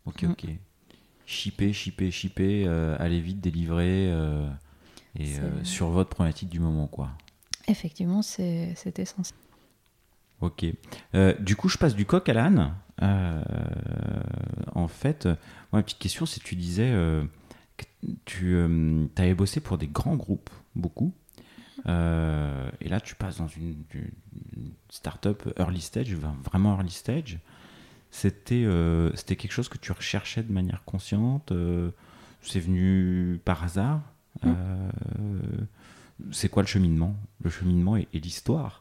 [0.06, 0.30] Ok, Mm.
[0.30, 0.46] ok.
[1.26, 4.48] Shipper, shipper, shipper, euh, aller vite, délivrer, euh,
[5.18, 7.10] et euh, sur votre problématique du moment, quoi.
[7.68, 9.38] Effectivement, c'est essentiel.
[10.40, 10.64] Ok.
[11.14, 12.74] Euh, du coup, je passe du coq à l'âne.
[14.74, 15.36] En fait, moi,
[15.72, 16.90] ma petite question, c'est tu disais
[17.76, 18.56] que tu
[19.16, 21.12] avais bossé pour des grands groupes, beaucoup.
[21.86, 27.38] Euh, et là, tu passes dans une, une start-up early stage, vraiment early stage.
[28.10, 31.90] C'était euh, c'était quelque chose que tu recherchais de manière consciente euh,
[32.42, 34.00] C'est venu par hasard
[34.42, 34.48] Mm.
[34.48, 34.90] Euh,
[36.30, 37.14] C'est quoi le cheminement?
[37.42, 38.78] Le cheminement et, et l'histoire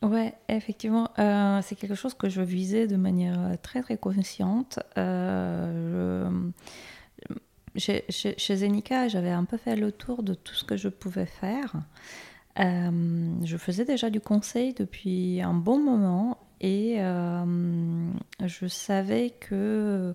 [0.00, 4.78] Ouais, effectivement, euh, c'est quelque chose que je visais de manière très très consciente.
[4.96, 6.30] Euh,
[7.28, 10.76] je- chez, chez, chez Zenica, j'avais un peu fait le tour de tout ce que
[10.76, 11.74] je pouvais faire.
[12.60, 18.10] Euh, je faisais déjà du conseil depuis un bon moment et euh,
[18.44, 20.14] je savais que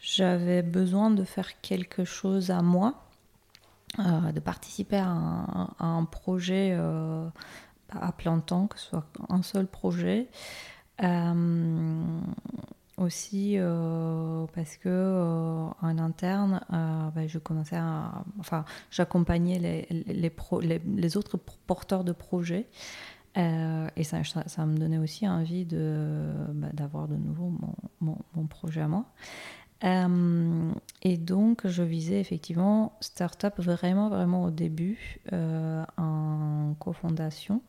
[0.00, 2.94] j'avais besoin de faire quelque chose à moi,
[3.98, 5.08] euh, de participer à
[5.78, 7.28] un, projet euh,
[7.90, 10.28] à plein temps, que ce soit un seul projet.
[12.98, 13.56] Aussi
[14.54, 17.78] parce que en interne, ben, je commençais
[18.38, 20.32] enfin, j'accompagnais les,
[20.86, 22.66] les autres porteurs de projets.
[23.38, 27.50] Euh, et ça, ça, me donnait aussi envie de, bah, d'avoir de nouveau
[28.00, 29.06] mon, mon, projet à moi.
[29.84, 37.62] Euh, et donc, je visais effectivement start-up vraiment, vraiment au début, euh, en cofondation.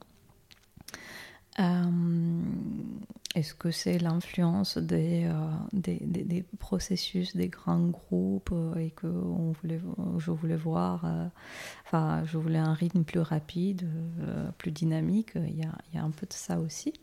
[3.36, 5.34] Est-ce que c'est l'influence des, euh,
[5.72, 9.12] des, des, processus des grands groupes euh, et que
[10.19, 11.28] je voulais voir, euh,
[11.86, 13.89] enfin, je voulais un rythme plus rapide,
[14.60, 15.32] plus dynamique.
[15.36, 16.93] Il y, a, un peu de ça aussi.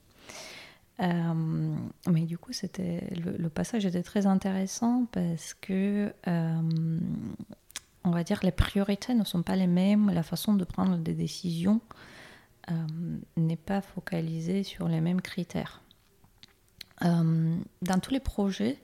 [1.00, 8.38] Mais du coup, c'était le, le, passage était très intéressant parce que, on va dire,
[8.44, 11.80] les priorités ne sont pas les mêmes, la façon de prendre des décisions
[13.36, 15.80] n'est pas focalisée sur les mêmes critères.
[17.04, 18.78] Euh, dans tous les projets,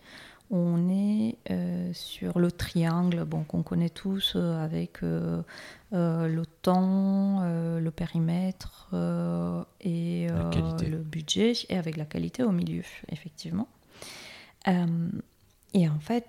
[0.51, 5.43] on est euh, sur le triangle bon, qu'on connaît tous euh, avec euh,
[5.91, 8.89] le temps, le périmètre
[9.81, 13.69] et le budget, et avec la qualité au milieu, effectivement.
[14.67, 16.27] Et en fait,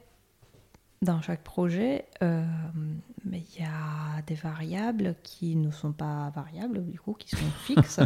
[1.02, 7.14] dans chaque projet, il y a des variables qui ne sont pas variables, du coup,
[7.14, 8.00] qui sont fixes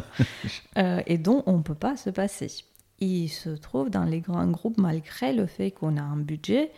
[0.76, 2.63] et dont on ne peut pas se passer.
[3.01, 6.71] Il se trouve dans les grands groupes, malgré le fait qu'on a un budget,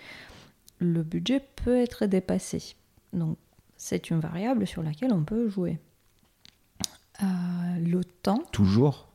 [0.80, 2.76] le budget peut être dépassé.
[3.12, 3.38] Donc,
[3.76, 5.80] c'est une variable sur laquelle on peut jouer.
[7.22, 7.26] Euh,
[7.80, 8.42] le temps.
[8.52, 9.08] Toujours?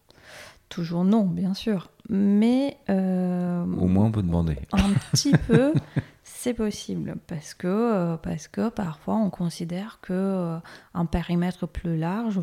[0.68, 1.90] Toujours non, bien sûr.
[2.10, 2.76] Mais.
[2.88, 4.58] Au moins, on peut demander.
[4.72, 5.72] Un petit peu.
[6.40, 10.59] C'est possible parce que, euh, parce que parfois on considère que euh,
[10.94, 12.38] un périmètre plus large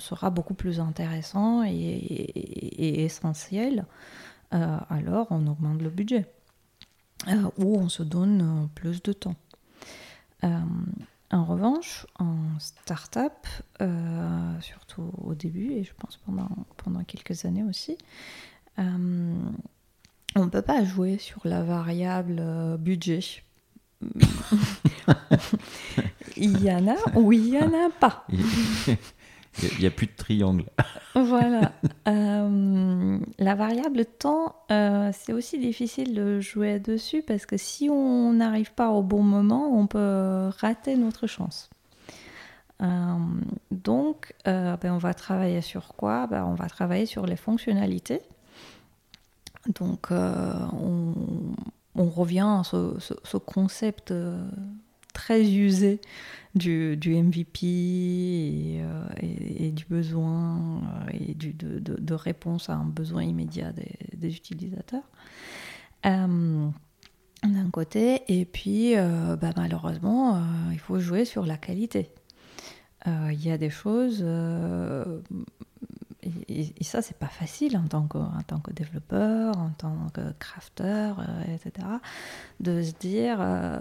[0.00, 3.86] sera beaucoup plus intéressant et, essentiel.
[4.54, 6.26] Euh, alors on augmente le budget
[7.58, 9.36] ou on se donne plus de temps.
[10.42, 13.46] en revanche, en start-up,
[14.60, 17.98] surtout au début et je pense pendant, pendant quelques années aussi,
[20.36, 23.20] on ne peut pas jouer sur la variable euh, budget.
[26.36, 28.24] il y en a ou il y en a pas.
[29.60, 30.66] Il n'y a plus de triangle.
[31.16, 31.72] voilà.
[32.06, 38.32] Euh, la variable temps, euh, c'est aussi difficile de jouer dessus parce que si on
[38.32, 41.68] n'arrive pas au bon moment, on peut rater notre chance.
[43.70, 46.26] donc, ben, on va travailler sur quoi?
[46.28, 48.22] Ben, On va travailler sur les fonctionnalités
[49.68, 50.54] donc euh,
[51.94, 54.48] on, revient à ce, concept euh,
[55.12, 56.00] très usé
[56.54, 60.80] du, MVP euh, et, du besoin
[61.12, 65.08] et de, réponse à un besoin immédiat des, utilisateurs.
[66.04, 66.72] d'un
[67.70, 70.40] côté, et puis bah, malheureusement,
[70.72, 72.10] il faut jouer sur la qualité.
[73.06, 74.24] Il y a des choses
[76.48, 81.12] et, ça, c'est pas facile en tant, que, tant que développeur, en tant que crafter,
[81.18, 81.86] euh, etc.
[82.60, 83.78] De se dire, euh,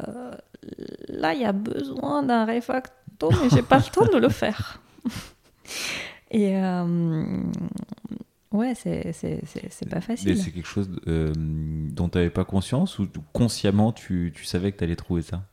[1.07, 4.81] là, il y a besoin d'un refacto, mais j'ai pas le temps de le faire.
[6.31, 7.41] et euh,
[8.51, 9.13] ouais, c'est,
[9.89, 10.37] pas facile.
[10.37, 14.83] C'est quelque chose dont tu n'avais pas conscience ou consciemment tu, tu savais que tu
[14.83, 15.43] allais trouver ça?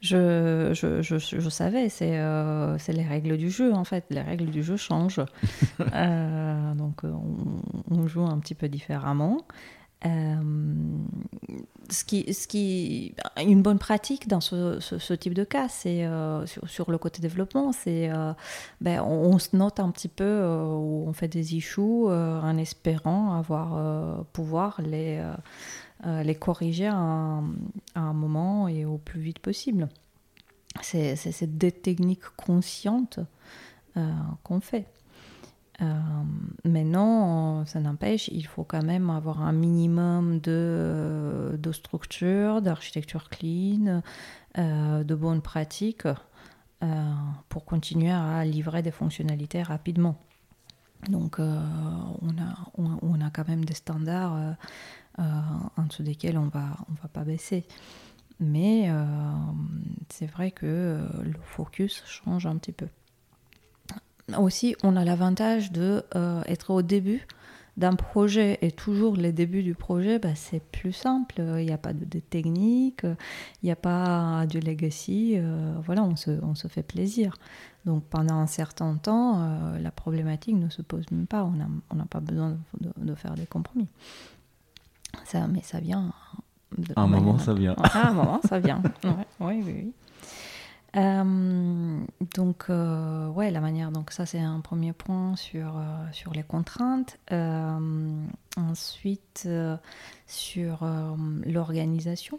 [0.00, 4.04] Je, je, je, je savais, c'est euh, les règles du jeu en fait.
[4.10, 5.24] Les règles du jeu changent.
[5.94, 9.38] euh, donc on, on, joue un petit peu différemment.
[10.06, 10.36] Euh,
[11.90, 16.46] ce qui, ce qui, une bonne pratique dans ce, ce, type de cas, c'est euh,
[16.46, 18.08] sur, sur, le côté développement, c'est
[18.80, 23.36] ben, on, on, se note un petit peu où on fait des issues en espérant
[23.36, 25.20] avoir pouvoir les
[26.06, 29.88] euh, les corriger à un, moment et au plus vite possible.
[30.80, 33.18] C'est des techniques conscientes
[33.96, 34.12] euh,
[34.44, 34.86] qu'on fait.
[35.82, 35.98] Euh,
[36.64, 44.02] maintenant, ça n'empêche, il faut quand même avoir un minimum de, de structure, d'architecture clean,
[44.56, 46.06] de bonnes pratiques
[47.48, 50.16] pour continuer à livrer des fonctionnalités rapidement.
[51.08, 54.52] Donc, on, a, on, a, quand même des standards euh,
[55.18, 57.64] en dessous desquels on va, on va pas baisser.
[58.40, 59.04] Mais euh,
[60.08, 62.86] c'est vrai que euh, le focus change un petit peu.
[64.36, 67.26] Aussi, on a l'avantage d'être au début
[67.78, 71.36] d'un projet et toujours les débuts du projet, bah, c'est plus simple.
[71.38, 75.38] Il n'y a pas de, technique, il n'y a pas de legacy.
[75.84, 77.36] voilà, on se, on se, fait plaisir.
[77.86, 81.44] Donc pendant un certain temps, la problématique ne se pose même pas.
[81.44, 83.88] On n'a pas besoin de, de, faire des compromis.
[85.24, 86.12] Ça, mais ça vient.
[86.96, 87.76] un moment, ça vient.
[87.94, 88.82] un moment, ça vient.
[89.40, 89.94] oui, oui, oui.
[90.96, 92.00] Euh,
[92.34, 93.90] donc, euh, ouais, la manière.
[93.92, 97.18] Donc, ça, c'est un premier point sur, euh, sur les contraintes.
[98.56, 99.48] ensuite,
[100.26, 100.86] sur
[101.46, 102.38] l'organisation.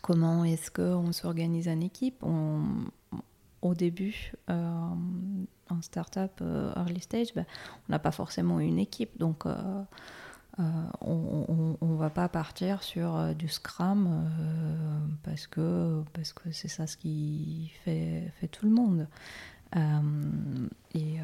[0.00, 2.22] Comment est-ce qu'on s'organise en équipe?
[2.22, 2.62] On,
[3.60, 6.42] Au début, en startup
[6.76, 7.44] early stage, ben,
[7.88, 9.18] on n'a pas forcément une équipe.
[9.18, 9.44] Donc,
[10.58, 10.62] euh,
[11.00, 16.68] on ne va pas partir sur euh, du Scrum euh, parce que parce que c'est
[16.68, 19.08] ça ce qui fait, fait tout le monde.
[20.94, 21.16] Et,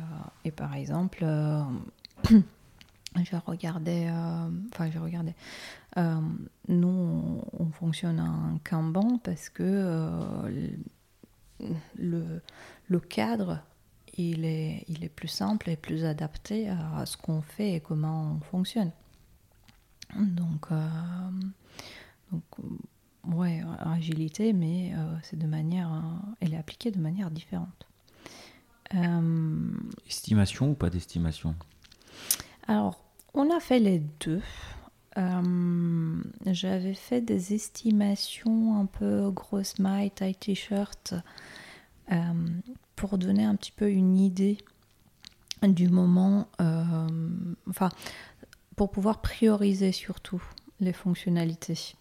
[0.46, 1.22] et, par exemple,
[2.30, 4.10] j'ai regardé,
[4.72, 5.34] enfin j'ai regardé,
[6.66, 10.48] nous on, fonctionne en Kanban parce que
[11.98, 12.40] le,
[12.88, 13.60] le cadre
[14.16, 18.38] il est, il est plus simple et plus adapté à ce qu'on fait et comment
[18.38, 18.92] on fonctionne.
[20.16, 20.88] Donc, euh,
[22.32, 22.42] donc
[23.26, 25.90] ouais, agilité, mais euh, c'est de manière,
[26.40, 27.86] elle est appliquée de manière différente.
[28.94, 29.70] Euh,
[30.06, 31.54] estimation ou pas d'estimation?
[32.66, 32.98] Alors,
[33.34, 34.40] on a fait les deux.
[35.18, 41.14] euh, j'avais fait des estimations un peu grosse maille, taille t-shirt,
[42.12, 42.32] euh,
[42.96, 44.58] pour donner un petit peu une idée
[45.62, 47.08] du moment, euh,
[47.68, 47.90] enfin,
[48.78, 50.42] pour pouvoir prioriser surtout
[50.80, 51.96] les fonctionnalités.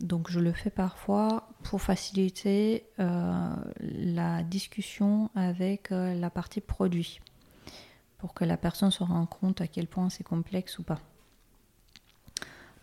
[0.00, 7.20] donc je le fais parfois pour faciliter la discussion avec la partie produit
[8.18, 10.98] pour que la personne se rende compte à quel point c'est complexe ou pas.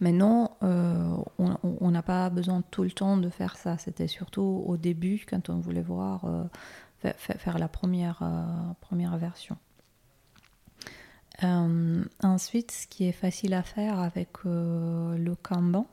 [0.01, 3.77] Maintenant, euh, on n'a pas besoin tout le temps de faire ça.
[3.77, 6.43] C'était surtout au début, quand on voulait voir euh,
[7.17, 9.57] faire, la euh, première version.
[11.43, 15.87] Ensuite, ce qui est facile à faire avec le Kanban,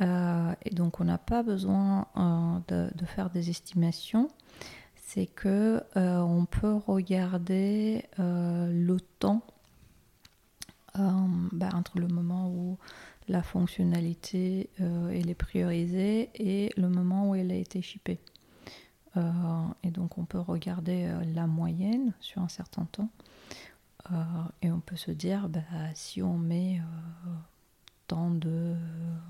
[0.00, 2.06] et donc on n'a pas besoin
[2.68, 4.28] de, faire des estimations,
[5.10, 9.42] c'est que euh, on peut regarder euh, le temps
[10.98, 11.02] euh,
[11.50, 12.78] bah, entre le moment où
[13.26, 18.18] la fonctionnalité est priorisée et le moment où elle a été shippée.
[19.16, 23.08] et donc on peut regarder la moyenne sur un certain temps
[24.62, 25.60] et on peut se dire bah,
[25.94, 26.80] si on met
[28.06, 28.74] tant de,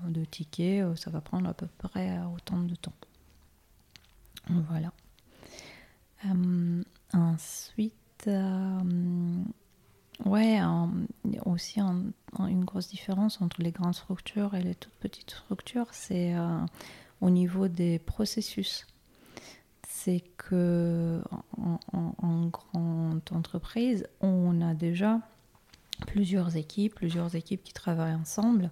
[0.07, 2.93] de tickets, ça va prendre à peu près autant de temps.
[4.49, 4.91] Voilà.
[6.25, 7.93] Euh, ensuite,
[8.27, 9.43] euh,
[10.25, 10.59] ouais,
[11.45, 16.59] aussi une grosse différence entre les grandes structures et les toutes petites structures, c'est euh,
[17.21, 18.85] au niveau des processus.
[20.03, 21.21] C'est que
[21.91, 25.19] en, grande entreprise, on a déjà
[26.07, 28.71] plusieurs équipes, plusieurs équipes qui travaillent ensemble.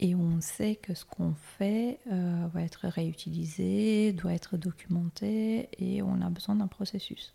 [0.00, 6.02] Et on sait que ce qu'on fait euh, va être réutilisé, doit être documenté, et
[6.02, 7.32] on a besoin d'un processus.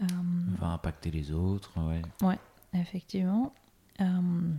[0.00, 0.06] Euh,
[0.58, 2.02] va impacter les autres, ouais.
[2.22, 2.38] Ouais,
[2.72, 3.52] effectivement.
[4.00, 4.54] Euh,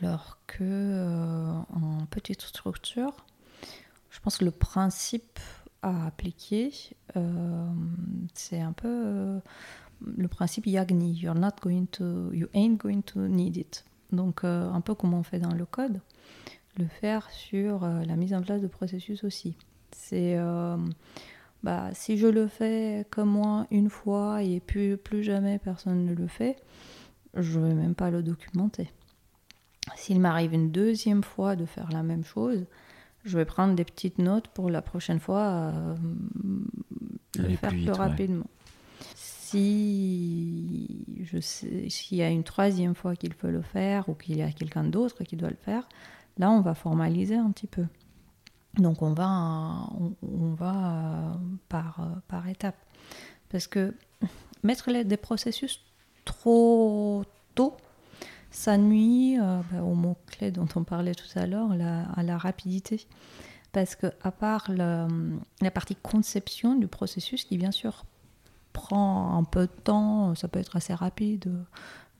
[0.00, 3.24] alors que en petite structure,
[4.18, 5.38] je pense que le principe
[5.82, 6.72] à appliquer,
[8.34, 9.40] c'est un peu
[10.00, 11.14] le principe Yagni.
[11.14, 13.84] You're not going to, you ain't going to need it.
[14.12, 16.00] Donc euh, un peu comme on fait dans le code,
[16.76, 19.56] le faire sur euh, la mise en place de processus aussi.
[19.92, 20.76] C'est euh,
[21.62, 26.14] bah, si je le fais comme moi une fois et plus, plus jamais personne ne
[26.14, 26.56] le fait,
[27.34, 28.90] je ne vais même pas le documenter.
[29.96, 32.66] S'il m'arrive une deuxième fois de faire la même chose,
[33.24, 35.72] je vais prendre des petites notes pour la prochaine fois
[37.38, 38.46] le faire plus, rapidement
[39.48, 44.42] si je s'il y a une troisième fois qu'il faut le faire ou qu'il y
[44.42, 45.88] a quelqu'un d'autre qui doit le faire,
[46.36, 47.86] là on va formaliser un petit peu.
[48.76, 49.88] Donc on va,
[50.22, 51.32] on, va
[51.70, 52.76] par, par étapes.
[53.48, 53.94] Parce que
[54.62, 55.80] mettre des processus
[56.26, 57.74] trop tôt,
[58.50, 63.06] ça nuit euh, bah, au mot-clé dont on parlait tout à l'heure, à la rapidité.
[63.72, 68.04] Parce que à part la partie conception du processus, qui bien sûr
[68.72, 71.52] prend un peu de temps, ça peut être assez rapide,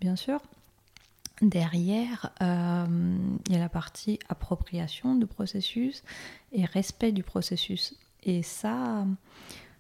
[0.01, 0.41] bien sûr.
[1.41, 3.17] Derrière, euh,
[3.47, 6.03] il y a la partie appropriation du processus
[6.53, 7.95] et respect du processus.
[8.25, 9.07] Et ça,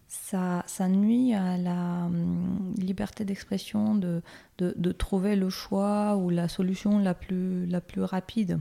[0.08, 4.22] ça, ça nuit à la hum, liberté d'expression de,
[4.58, 8.58] de, trouver le choix ou la solution la plus, la plus rapide.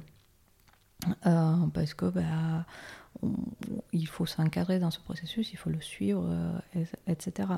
[1.25, 2.65] Euh, parce que bah,
[3.93, 7.49] il faut s'encadrer dans ce processus, il faut le suivre, euh, etc.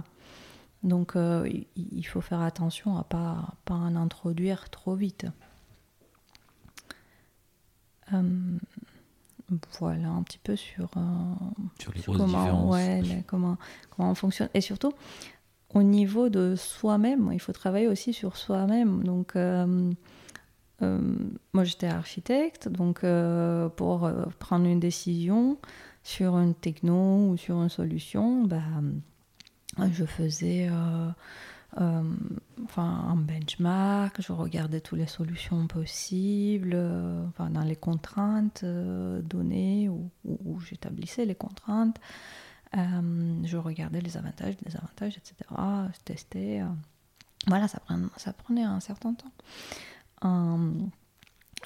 [0.84, 5.26] Donc euh, il faut faire attention à ne pas, pas en introduire trop vite.
[9.52, 10.90] Euh, voilà un petit peu sur,
[11.80, 13.58] sur les comment, ouais, comment,
[13.90, 14.50] comment on fonctionne.
[14.54, 14.94] Et surtout,
[15.74, 19.04] au niveau de soi-même, il faut travailler aussi sur soi-même.
[19.04, 19.36] Donc,
[20.82, 23.02] moi j'étais architecte, donc
[23.76, 25.58] pour prendre une décision
[26.04, 28.62] sur une techno ou sur une solution, bah,
[29.92, 30.70] je faisais
[31.78, 32.04] euh, euh,
[32.64, 39.90] enfin, un benchmark, je regardais toutes les solutions possibles, euh, enfin, dans les contraintes données
[39.90, 42.00] où, j'établissais les contraintes.
[42.74, 45.36] je regardais les avantages, les avantages, etc.
[45.94, 46.62] Je testais.
[47.48, 49.32] voilà, ça, prenait, ça prenait un certain temps.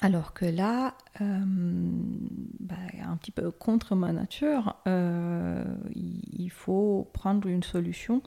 [0.00, 8.22] Alors que là, bah, un petit peu contre ma nature, il faut prendre une solution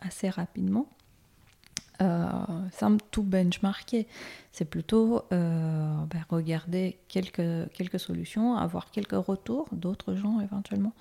[0.00, 0.88] assez rapidement.
[2.00, 2.28] Euh,
[2.70, 4.06] sans tout benchmarker.
[4.52, 10.92] C'est plutôt euh, ben, regarder quelques, quelques solutions, avoir quelques retours d'autres gens éventuellement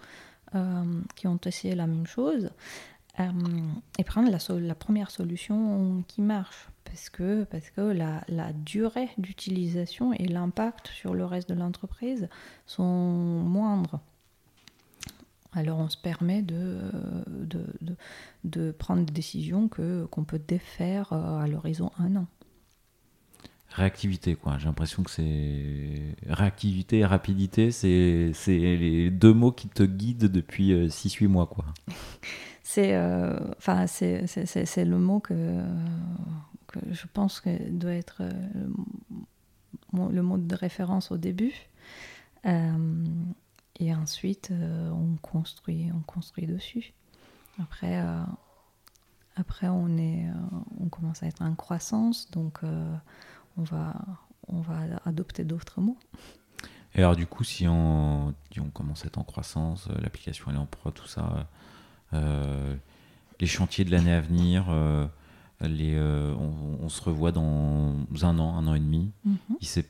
[0.55, 0.83] euh,
[1.15, 2.49] qui ont essayé la même chose.
[3.19, 10.25] et prendre la, première solution qui marche parce que, parce que la durée d'utilisation et
[10.25, 12.27] l'impact sur le reste de l'entreprise
[12.65, 13.99] sont moindres.
[15.58, 16.78] Alors on se permet de,
[17.28, 17.95] de, de,
[18.43, 22.28] de prendre des décisions que, qu'on peut défaire à l'horizon un an.
[23.70, 24.60] Réactivité quoi.
[24.60, 30.74] J'ai l'impression que c'est réactivité et rapidité c'est les deux mots qui te guident depuis
[30.74, 31.66] 6-8 euh, mois quoi.
[32.64, 35.34] C'est euh, enfin c'est le mot que,
[36.68, 38.32] que, je pense que doit être euh,
[40.12, 41.53] le mot de référence au début
[43.78, 46.93] et ensuite on construit on construit dessus
[47.59, 48.03] après
[49.36, 50.25] après on est
[50.80, 52.63] on commence à être en croissance donc
[53.57, 53.93] on va,
[54.47, 55.97] on va adopter d'autres mots.
[56.95, 60.55] Et alors du coup, si on, on commence à être en croissance, euh, l'application elle
[60.55, 61.47] est en pro, tout ça,
[62.13, 62.75] euh,
[63.39, 65.05] les chantiers de l'année à venir, euh,
[65.61, 69.11] les, on, se revoit dans un an, un an et demi.
[69.25, 69.38] Mhm.
[69.59, 69.86] Il s'est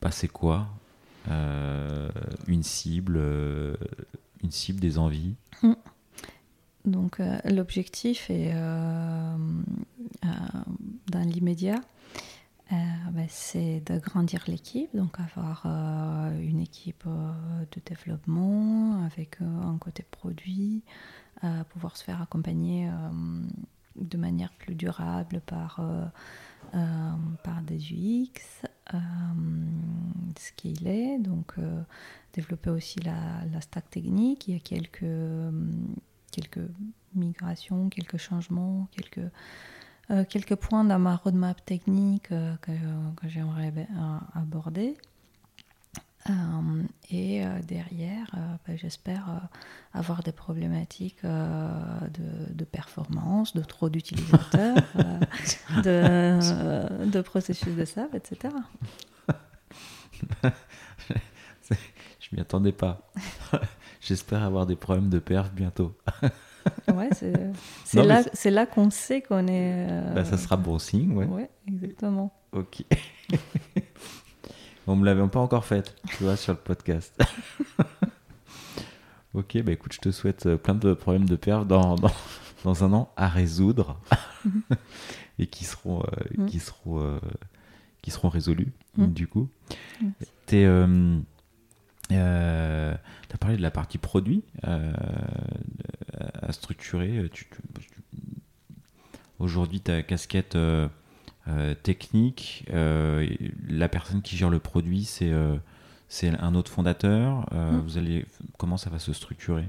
[0.00, 0.68] passé quoi
[1.26, 3.18] Une cible,
[4.42, 5.34] une cible des envies.
[5.62, 5.76] Mhm.
[6.84, 8.52] Donc l'objectif est
[10.22, 11.80] dans l'immédiat
[12.72, 12.76] euh,
[13.12, 17.32] ben, c'est d'agrandir l'équipe, donc avoir euh, une équipe euh,
[17.72, 20.82] de développement avec un côté produit,
[21.70, 22.88] pouvoir se faire accompagner
[23.96, 25.78] de manière plus durable par,
[26.72, 31.54] par des UX, ce qu'il est, donc
[32.32, 34.48] développer aussi la, stack technique.
[34.48, 35.04] Il y a quelques,
[36.30, 36.68] quelques
[37.14, 39.30] migrations, quelques changements, quelques
[40.10, 42.72] euh, quelques points dans ma roadmap technique euh, que,
[43.16, 44.98] que j'aimerais euh, aborder.
[47.10, 48.30] Et derrière,
[48.66, 49.48] ben, j'espère
[49.92, 54.76] avoir des problématiques de, de, performance, de trop d'utilisateurs,
[55.84, 58.54] de, de, processus de SAP, etc.
[62.20, 63.10] Je m'y attendais pas.
[64.00, 65.94] J'espère avoir des problèmes de perf bientôt.
[66.88, 69.86] ouais, c'est là, là qu'on sait qu'on est.
[69.90, 71.26] Euh, bah, ça sera bon signe, ouais.
[71.26, 72.32] Ouais, exactement.
[72.52, 72.84] Ok.
[74.86, 77.18] On me l'avait pas encore fait, tu vois, sur le podcast.
[79.34, 82.12] ok, bah écoute, je te souhaite euh, plein de problèmes de perf dans, dans,
[82.64, 84.00] dans un an à résoudre
[85.38, 86.46] et qui seront, euh, mm.
[86.46, 87.20] qui seront,
[88.02, 89.06] qui seront résolus, mm.
[89.06, 89.48] du coup.
[90.46, 90.66] T'es.
[92.12, 92.94] Euh,
[93.28, 94.92] tu as parlé de la partie produit euh,
[96.42, 97.30] à structurer.
[99.38, 100.88] Aujourd'hui, ta casquette euh,
[101.82, 105.32] technique, la personne qui gère le produit, c'est
[106.08, 107.46] c'est un autre fondateur.
[107.52, 107.78] Mm.
[107.80, 108.26] Vous allez,
[108.58, 109.66] comment ça va se structurer?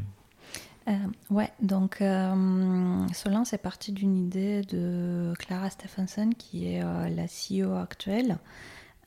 [1.32, 7.74] Ouais, donc euh, Solin, c'est parti d'une idée de Clara Stephenson, qui est la CEO
[7.74, 8.38] actuelle,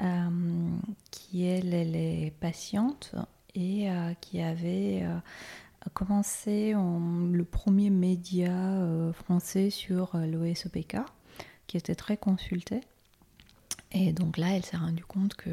[0.00, 0.78] euh,
[1.10, 3.16] qui elle, elle est patiente
[3.56, 5.18] et euh, qui avait euh,
[5.92, 8.52] commencé le premier média
[9.12, 10.98] français sur l'OSOPK,
[11.68, 12.80] qui était très consulté.
[13.92, 15.52] Et donc là, elle s'est rendue compte qu'il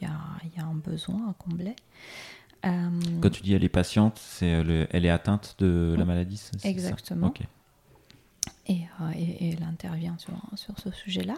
[0.00, 1.76] y, y, a un besoin à combler.
[2.62, 7.32] Quand tu dis elle est patiente, c'est elle est atteinte de la maladie Exactement.
[8.66, 8.86] Et,
[9.16, 11.36] et, elle intervient sur, sur ce sujet-là.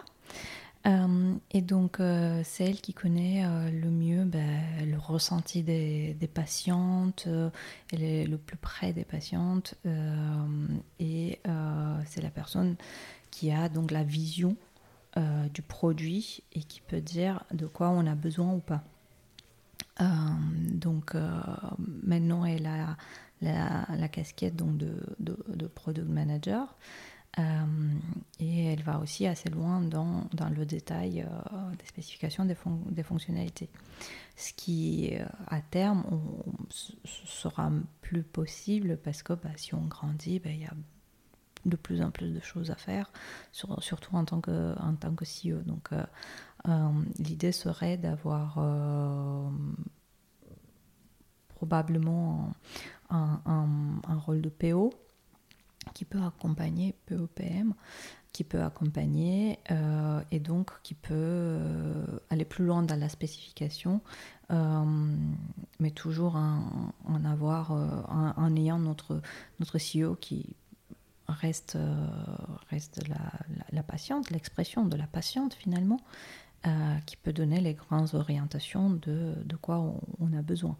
[0.85, 6.15] Euh, et donc, euh, c'est elle qui connaît euh, le mieux ben, le ressenti des,
[6.33, 7.27] patientes,
[7.91, 9.75] elle est le plus près des patientes,
[10.99, 11.39] et
[12.05, 12.75] c'est la personne
[13.33, 14.55] qui a donc la vision
[15.53, 18.83] du produit et qui peut dire de quoi on a besoin ou pas.
[19.99, 21.15] donc,
[22.03, 22.97] maintenant, elle a
[23.43, 26.75] la, casquette donc, de, product manager.
[27.39, 27.43] Euh,
[28.39, 33.69] et elle va aussi assez loin dans, le détail euh, des spécifications des, fonctionnalités.
[34.35, 36.03] Ce qui, euh, à terme,
[37.03, 37.71] sera
[38.01, 40.73] plus possible parce que bah, si on grandit, bah, il y a
[41.65, 43.11] de plus en plus de choses à faire,
[43.51, 45.61] surtout en tant que, en tant que CEO.
[45.61, 45.89] Donc,
[47.19, 48.59] l'idée serait d'avoir
[51.55, 52.53] probablement
[53.09, 54.93] un, rôle de PO
[55.93, 57.73] qui peut accompagner POPM,
[58.31, 64.01] qui peut accompagner euh, et donc qui peut euh, aller plus loin dans la spécification,
[64.51, 64.83] euh,
[65.79, 66.91] mais toujours en,
[68.55, 69.21] ayant notre,
[69.59, 70.55] notre CEO qui
[71.27, 71.77] reste,
[72.69, 73.31] reste la,
[73.71, 75.99] la, patiente, l'expression de la patiente finalement,
[77.05, 79.79] qui peut donner les grandes orientations de, de quoi
[80.19, 80.77] on, a besoin.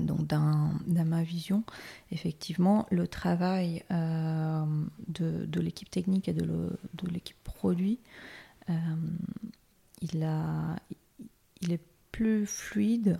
[0.00, 1.62] donc dans, ma vision,
[2.10, 6.76] effectivement, le travail de, l'équipe technique et de
[7.08, 8.00] l'équipe produit,
[8.68, 10.76] il, a,
[11.60, 11.80] il est
[12.10, 13.18] plus fluide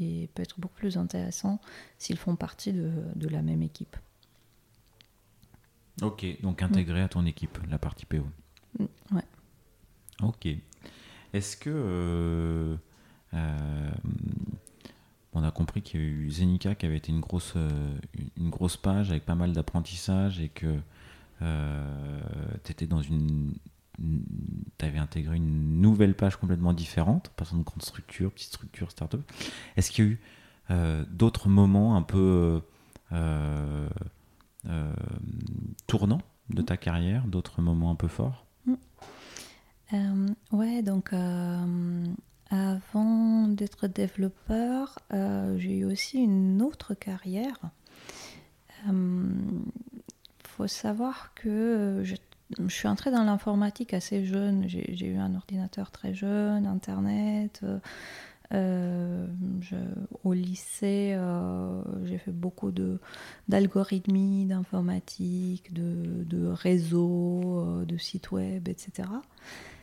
[0.00, 1.60] et peut être beaucoup plus intéressant
[1.98, 3.96] s'ils font partie de, la même équipe.
[6.00, 8.24] Ok, donc intégrer à ton équipe la partie PO.
[8.78, 8.84] Mm,
[9.16, 9.24] ouais.
[10.22, 10.48] Ok.
[11.32, 12.76] Est-ce que euh,
[13.34, 13.90] euh,
[15.32, 17.98] on a compris qu'il y a eu Zenica qui avait été une grosse, euh,
[18.36, 20.78] une grosse page avec pas mal d'apprentissage et que
[22.64, 23.54] tu étais dans une
[24.78, 29.20] tu avais intégré une nouvelle page complètement différente, passant de grande structure, petite structure, start-up.
[29.76, 32.62] Est-ce qu'il y a eu d'autres moments un peu
[34.66, 34.92] euh, euh,
[35.86, 38.46] tournants de ta carrière, d'autres moments un peu forts
[40.52, 41.12] Ouais, donc
[42.50, 47.58] avant d'être développeur, j'ai eu aussi une autre carrière.
[48.86, 48.92] Il
[50.44, 52.16] faut savoir que je
[52.58, 54.64] je suis entrée dans l'informatique assez jeune.
[54.68, 57.64] J'ai eu un ordinateur très jeune, Internet.
[58.54, 59.26] Euh,
[59.72, 59.94] euh,
[60.24, 62.70] au lycée, euh, j'ai fait beaucoup
[63.48, 69.08] d'algorithmie, d'informatique, de, de réseaux, de sites web, etc.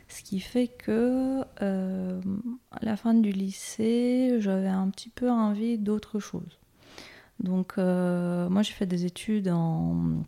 [0.08, 6.20] Ce qui fait que à la fin du lycée, j'avais un petit peu envie d'autre
[6.20, 6.58] chose.
[7.40, 10.22] Donc, moi, j'ai fait des études en,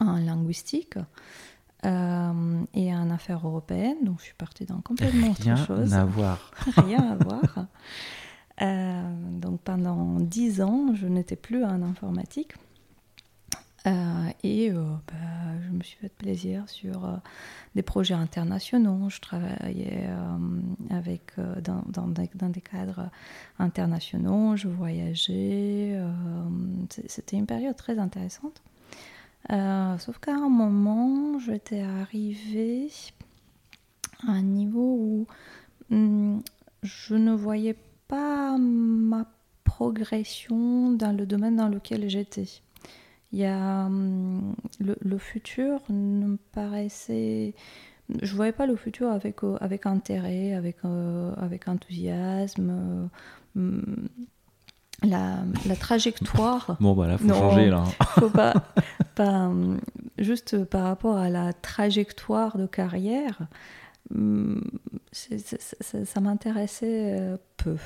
[0.00, 0.96] en linguistique.
[1.86, 4.04] Euh, et en affaires européennes.
[4.04, 5.92] Donc je suis partie dans complètement autre chose.
[5.92, 6.50] Rien à voir.
[6.76, 7.66] Rien à voir.
[8.60, 9.02] Euh,
[9.38, 12.52] donc pendant dix ans, je n'étais plus en informatique.
[13.86, 15.14] Euh, et bah,
[15.66, 17.18] je me suis fait plaisir sur
[17.74, 19.08] des projets internationaux.
[19.08, 20.06] Je travaillais
[20.90, 21.32] avec,
[21.64, 23.08] dans, dans, dans, des cadres
[23.58, 25.98] internationaux, je voyageais.
[27.06, 28.60] C'était une période très intéressante.
[29.50, 32.90] Euh, sauf qu'à un moment, j'étais arrivée
[34.26, 35.26] à un niveau où
[35.90, 36.40] hmm,
[36.82, 37.76] je ne voyais
[38.06, 39.26] pas ma
[39.64, 42.48] progression dans le domaine dans lequel j'étais.
[43.32, 47.54] Il y a hmm, le, futur ne me paraissait
[48.22, 53.08] je voyais pas le futur avec, euh, avec intérêt, avec, euh, avec enthousiasme.
[53.54, 54.06] Hmm,
[55.02, 56.76] la, trajectoire.
[56.80, 57.84] Bon, bah là, faut changer, là.
[57.84, 58.54] faut pas,
[59.14, 59.50] pas,
[60.18, 63.40] juste par rapport à la trajectoire de carrière,
[64.14, 64.62] hum,
[65.12, 67.76] ça, m'intéressait euh, peu.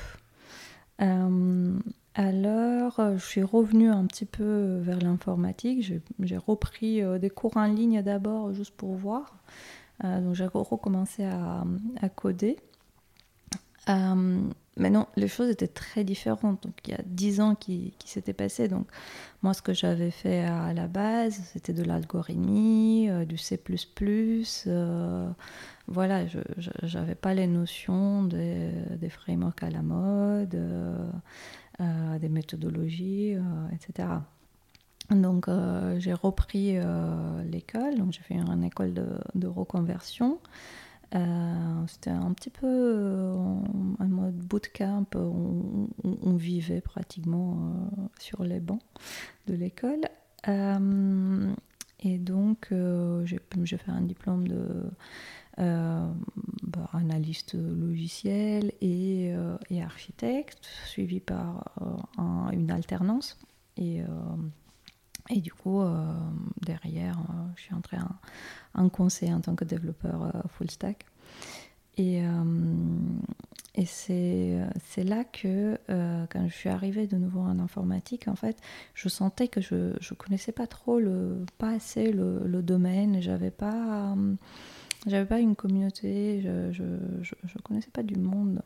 [1.01, 1.79] Euh,
[2.13, 5.93] alors, je suis revenue un petit peu vers l'informatique.
[6.19, 9.37] J'ai repris euh, des cours en ligne d'abord, juste pour voir.
[10.03, 11.63] donc, j'ai recommencé à,
[12.01, 12.57] à coder.
[13.87, 13.93] Mais
[14.77, 16.63] non, les choses étaient très différentes.
[16.63, 18.67] Donc, il y a dix ans qui, s'étaient passés.
[18.67, 18.87] Donc,
[19.41, 23.59] moi, ce que j'avais fait à la base, c'était de l'algorithmie, euh, du C++.
[24.67, 25.29] Euh,
[25.87, 33.35] voilà, je n'avais pas les notions des, frameworks à la mode, euh, des méthodologies,
[33.73, 34.09] etc.
[35.09, 35.47] Donc,
[35.99, 36.77] j'ai repris
[37.49, 37.97] l'école.
[37.97, 40.39] Donc, j'ai fait une, école de reconversion.
[41.15, 43.33] Euh, c'était un petit peu euh,
[43.99, 48.81] en mode bootcamp, on, on, vivait pratiquement euh, sur les bancs
[49.47, 50.01] de l'école.
[50.47, 52.73] et donc,
[53.23, 54.91] j'ai fait un diplôme de
[55.57, 59.33] bah, analyste logiciel et,
[59.81, 61.71] architecte, suivi par
[62.51, 63.39] une alternance.
[65.29, 66.13] Et du coup, euh,
[66.61, 67.97] derrière, euh, je suis entrée
[68.75, 71.05] en, conseil en tant que développeur euh, full stack.
[71.97, 72.21] Et,
[73.75, 74.57] et c'est
[75.05, 78.57] là que, quand je suis arrivée de nouveau en informatique, en fait,
[78.93, 83.21] je sentais que je ne connaissais pas trop, le, pas assez le, domaine.
[83.21, 84.13] J'avais pas,
[85.07, 88.61] j'avais pas une communauté, je ne connaissais pas du monde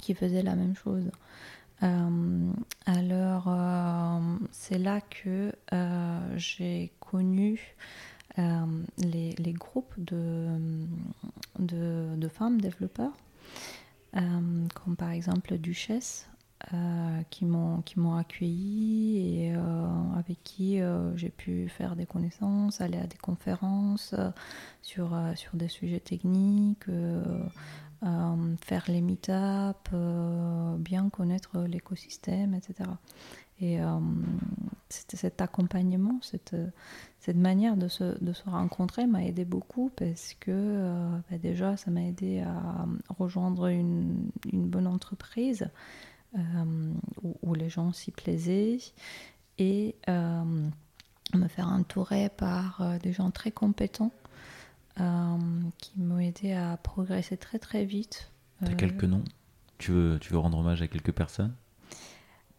[0.00, 1.12] qui faisait la même chose.
[1.82, 2.52] Euh,
[2.86, 4.20] alors, euh,
[4.50, 7.76] c'est là que euh, j'ai connu
[8.36, 10.46] les, groupes de,
[11.58, 13.12] de, femmes développeurs,
[14.12, 16.28] comme par exemple Duchesse,
[17.28, 19.54] qui m'ont qui m'ont accueilli et
[20.16, 20.80] avec qui
[21.16, 24.14] j'ai pu faire des connaissances, aller à des conférences
[24.80, 26.86] sur, sur des sujets techniques,
[28.04, 32.90] euh, faire les meet-up, euh, bien connaître l'écosystème, etc.
[33.60, 34.00] Et euh,
[34.88, 36.56] cet accompagnement, cette,
[37.36, 42.86] manière de se, rencontrer m'a aidé beaucoup parce que bah déjà, ça m'a aidé à
[43.08, 45.68] rejoindre une, une bonne entreprise
[46.34, 48.78] où, où, les gens s'y plaisaient
[49.58, 54.10] et me faire entourer par des gens très compétents
[54.96, 58.30] qui m'ont aidé à progresser très très vite.
[58.64, 59.24] T'as quelques noms
[59.82, 61.52] tu veux, tu veux rendre hommage à quelques personnes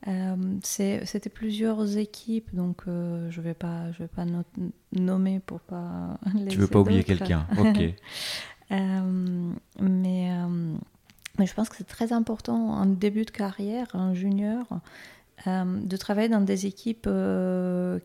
[0.07, 4.25] euh, C'était plusieurs équipes, donc euh, je ne vais pas, je vais pas
[4.91, 6.19] nommer pour pas.
[6.49, 7.81] Tu veux pas oublier quelqu'un, ok.
[8.71, 10.29] Euh, mais,
[11.39, 14.65] mais je pense que c'est très important en début de carrière, un junior,
[15.45, 17.09] de travailler dans des équipes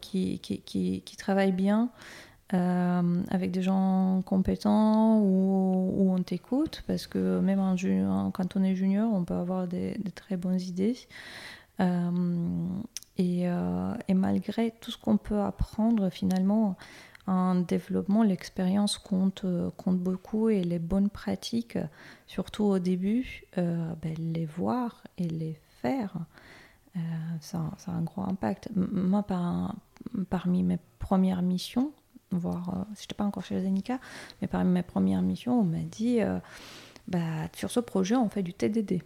[0.00, 1.90] qui, qui, qui, qui, travaillent bien.
[2.50, 7.58] Avec des gens compétents où, on t'écoute, parce que même
[8.32, 10.96] quand on est junior, on peut avoir des, très bonnes idées.
[11.80, 12.10] Euh,
[13.18, 16.76] et, euh, et, malgré tout ce qu'on peut apprendre finalement
[17.26, 19.44] en développement, l'expérience compte,
[19.76, 21.78] compte beaucoup et les bonnes pratiques,
[22.26, 26.14] surtout au début, euh, ben, les voir et les faire,
[27.40, 28.70] ça, a un gros impact.
[28.74, 29.76] Moi, par,
[30.30, 31.92] parmi mes premières missions,
[32.30, 33.98] voire, je n'étais pas encore chez Zenica,
[34.40, 36.20] mais parmi mes premières missions, on m'a dit,
[37.08, 39.02] bah, sur ce projet, on fait du TDD.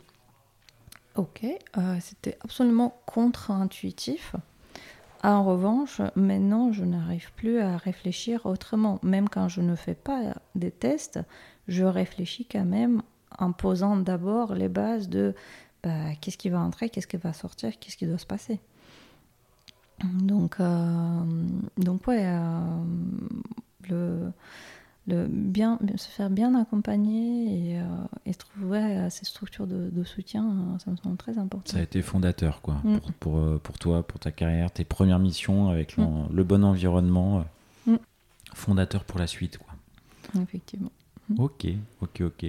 [1.14, 4.34] Ok, euh, c'était absolument contre-intuitif.
[5.22, 8.98] En revanche, maintenant, je n'arrive plus à réfléchir autrement.
[9.02, 11.20] Même quand je ne fais pas des tests,
[11.68, 13.02] je réfléchis quand même
[13.38, 15.34] en posant d'abord les bases de
[15.82, 18.58] bah, qu'est-ce qui va entrer, qu'est-ce qui va sortir, qu'est-ce qui doit se passer.
[20.04, 21.20] Donc, euh,
[21.78, 22.60] donc ouais, euh,
[23.88, 24.32] le,
[25.06, 27.84] le bien, se faire bien accompagner et, euh,
[28.26, 31.72] et trouver ces structures de, soutien, ça me semble très important.
[31.72, 32.98] Ça a été fondateur, quoi, mm.
[32.98, 36.28] pour, pour, pour, toi, pour ta carrière, tes premières missions avec mm.
[36.32, 37.44] le bon environnement,
[37.86, 37.96] mm.
[38.54, 39.72] fondateur pour la suite, quoi.
[40.42, 40.92] Effectivement.
[41.38, 41.66] Ok,
[42.00, 42.44] ok, ok.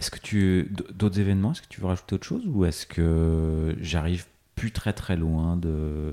[0.00, 3.76] Est-ce que tu d'autres événements Est-ce que tu veux rajouter autre chose ou est-ce que
[3.80, 6.12] j'arrive plus très très loin de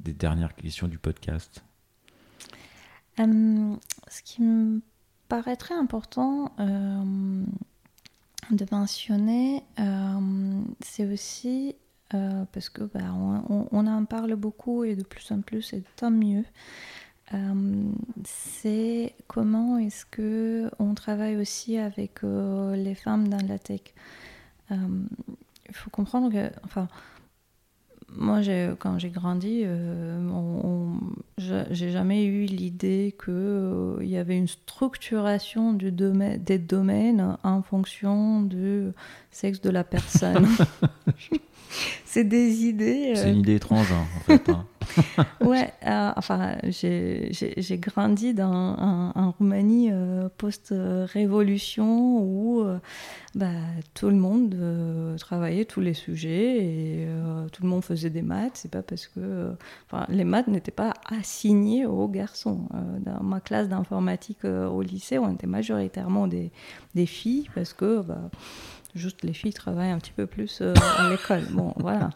[0.00, 1.64] des dernières questions du podcast
[3.20, 3.76] euh,
[4.08, 4.80] ce qui me
[5.28, 7.44] paraît très important euh,
[8.50, 11.76] de mentionner, euh, c'est aussi
[12.52, 13.12] parce que bah,
[13.48, 16.44] on, en parle beaucoup et de plus en plus et tant mieux.
[18.24, 23.80] c'est comment est-ce que on travaille aussi avec les femmes dans la tech.
[24.70, 26.86] Il faut comprendre que, enfin,
[28.16, 28.40] moi,
[28.78, 30.18] quand j'ai grandi, euh,
[31.38, 37.62] j'ai jamais eu l'idée qu'il euh, y avait une structuration du domaine, des domaines en
[37.62, 38.90] fonction du
[39.30, 40.46] sexe de la personne.
[42.04, 43.12] c'est des idées.
[43.16, 44.48] C'est une euh, idée étrange, hein, en fait.
[44.48, 44.66] Hein.
[45.40, 52.64] ouais, euh, enfin, j'ai grandi dans, en, Roumanie euh, post-révolution où
[53.34, 53.46] bah,
[53.94, 54.56] tout le monde
[55.18, 57.08] travaillait tous les sujets et
[57.52, 58.52] tout le monde faisait des maths.
[58.54, 59.52] C'est pas parce que.
[60.08, 62.68] Les maths n'étaient pas assignées aux garçons.
[63.00, 66.50] dans ma classe d'informatique au lycée, on était majoritairement des,
[67.06, 68.02] filles parce que.
[68.02, 68.30] Bah,
[68.94, 71.44] Juste les filles travaillent un petit peu plus euh, à l'école.
[71.50, 72.10] Bon, voilà.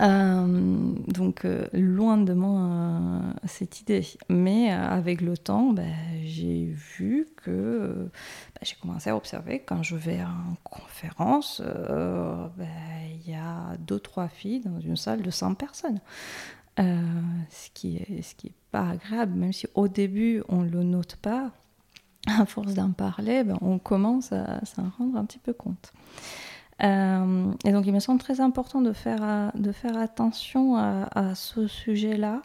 [0.00, 4.06] Euh, donc, euh, loin de moi cette idée.
[4.28, 5.94] Mais avec le temps, ben,
[6.24, 6.64] j'ai
[6.96, 8.10] vu que
[8.54, 12.68] ben, j'ai commencé à observer quand je vais en conférence, ben,
[13.24, 16.00] il y a deux, trois filles dans une salle de 100 personnes.
[16.78, 21.16] ce qui est ce qui est pas agréable, même si au début on le note
[21.16, 21.52] pas
[22.26, 25.92] à force d'en parler, on commence à s'en rendre un petit peu compte.
[26.82, 31.66] Euh, et donc il me semble très important de faire, de faire attention à, ce
[31.66, 32.42] sujet-là.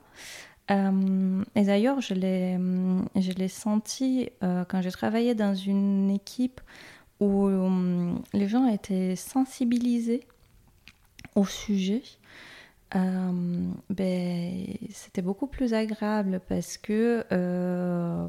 [0.69, 6.61] Euh, et d'ailleurs, je l'ai senti euh, quand j'ai travaillé dans une équipe
[7.19, 7.49] où
[8.33, 10.23] les gens étaient sensibilisés
[11.35, 12.03] au sujet.
[12.93, 13.43] ben,
[14.91, 17.25] c'était beaucoup plus agréable parce que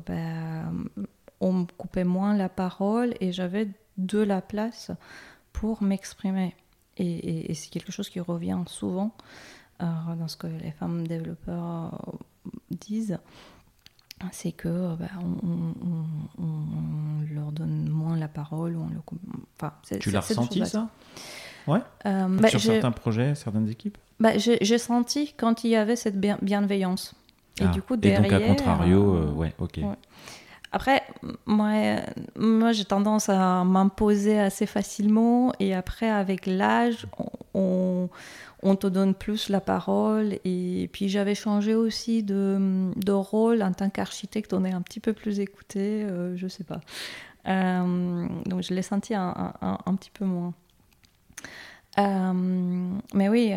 [0.07, 0.73] ben,
[1.41, 3.69] on me coupait moins la parole et j'avais
[3.99, 4.91] de la place
[5.59, 6.55] pour m'exprimer.
[6.99, 9.15] Et, c'est quelque chose qui revient souvent
[9.83, 9.87] euh,
[10.19, 13.19] dans ce que les femmes développeurs euh, disent,
[14.33, 15.07] c'est que bah,
[16.39, 16.55] on,
[17.33, 18.77] leur donne moins la parole.
[18.77, 19.01] On le
[19.57, 20.89] enfin, tu l'as ressenti ça?
[21.67, 21.81] Ouais.
[22.07, 23.99] Euh, bah, Sur certains projets, certaines équipes?
[24.19, 27.15] Bah, J'ai senti quand il y avait cette bienveillance.
[27.61, 27.69] Et ah.
[27.69, 28.25] du coup, derrière.
[28.25, 29.81] Et donc, à contrario, ouais, ok.
[30.71, 31.03] Après,
[31.47, 31.73] moi,
[32.37, 37.07] moi j'ai tendance à m'imposer assez facilement et après, avec l'âge,
[37.55, 38.09] on,
[38.63, 40.39] on, te donne plus la parole.
[40.45, 45.01] Et puis, j'avais changé aussi de, de, rôle en tant qu'architecte, on est un petit
[45.01, 46.81] peu plus écouté, euh, je sais pas.
[47.47, 50.53] Euh, donc, je l'ai senti un, un, un, petit peu moins.
[51.99, 53.53] Mais oui,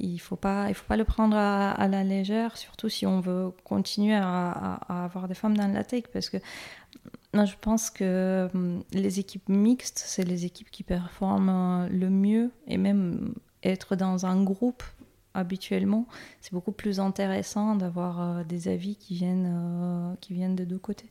[0.00, 3.50] il ne faut, pas, faut pas le prendre à, la légère, surtout si on veut
[3.64, 6.38] continuer à, avoir des femmes dans la tech, parce que
[7.34, 8.48] je pense que
[8.92, 14.42] les équipes mixtes, c'est les équipes qui performent le mieux, et même être dans un
[14.42, 14.82] groupe
[15.36, 16.06] habituellement,
[16.40, 20.78] c'est beaucoup plus intéressant d'avoir euh, des avis qui viennent, euh, qui viennent des deux
[20.78, 21.10] côtés.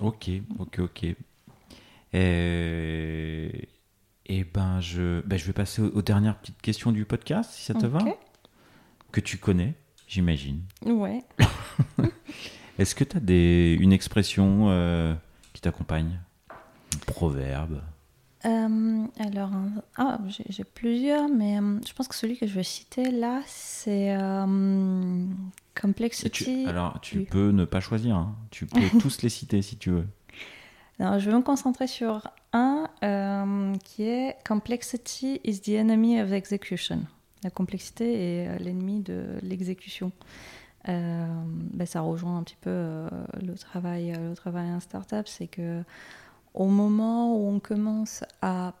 [0.00, 1.16] Ok, ok, ok.
[2.12, 3.68] Et,
[4.26, 7.74] et ben, je, ben, je vais passer aux, dernières petites questions du podcast, si ça
[7.74, 8.00] te va.
[9.12, 9.74] Que tu connais,
[10.06, 10.62] j'imagine.
[10.84, 11.22] Ouais.
[12.78, 15.14] Est-ce que tu as des, une expression euh,
[15.52, 16.20] qui t'accompagne?
[16.50, 17.80] Un proverbe?
[18.44, 19.50] Euh, alors,
[19.96, 24.16] ah, j'ai plusieurs, mais euh, je pense que celui que je vais citer là, c'est
[24.16, 25.26] euh,
[25.80, 26.64] Complexity.
[26.66, 28.36] alors, tu peux ne pas choisir, hein.
[28.50, 30.06] tu peux tous les citer si tu veux.
[31.00, 32.88] Je vais me concentrer sur un
[33.84, 37.00] qui est Complexity is the enemy of execution.
[37.44, 40.10] La complexité est l'ennemi de l'exécution.
[40.86, 43.06] Ben, ça rejoint un petit peu
[43.40, 45.84] le travail, le travail en startup, c'est que
[46.54, 48.74] au moment où on commence à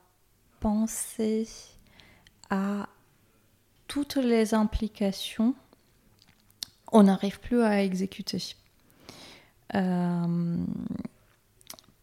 [0.58, 1.48] penser
[2.50, 2.88] à
[3.86, 5.54] toutes les implications,
[6.92, 8.42] on n'arrive plus à exécuter.
[9.74, 10.56] Euh,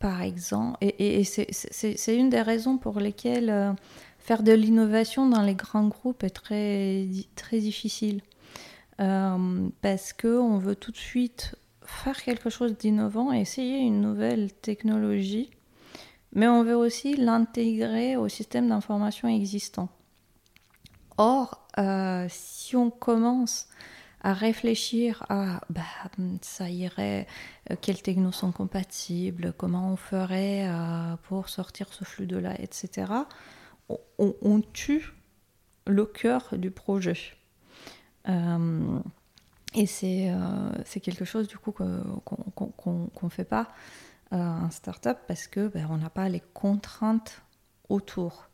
[0.05, 3.73] par exemple, et, c'est une des raisons pour lesquelles euh,
[4.19, 8.21] faire de l'innovation dans les grands groupes est très, très difficile.
[8.99, 15.49] Euh, parce qu'on veut tout de suite faire quelque chose d'innovant essayer une nouvelle technologie
[16.33, 19.89] mais on veut aussi l'intégrer au système d'information existant.
[21.17, 23.69] Or, euh, si on commence
[24.25, 25.83] à réfléchir à bah,
[26.41, 27.27] ça irait,
[27.69, 32.59] euh, quelles technos sont compatibles, comment on ferait euh, pour sortir ce flux de là,
[32.59, 33.13] etc.,
[34.17, 35.13] on, tue
[35.85, 37.17] le cœur du projet.
[38.27, 40.33] et c'est
[41.03, 43.67] quelque chose du coup qu'on ne fait pas
[44.31, 47.43] un startup parce que ben, on n'a pas les contraintes
[47.89, 48.49] autour.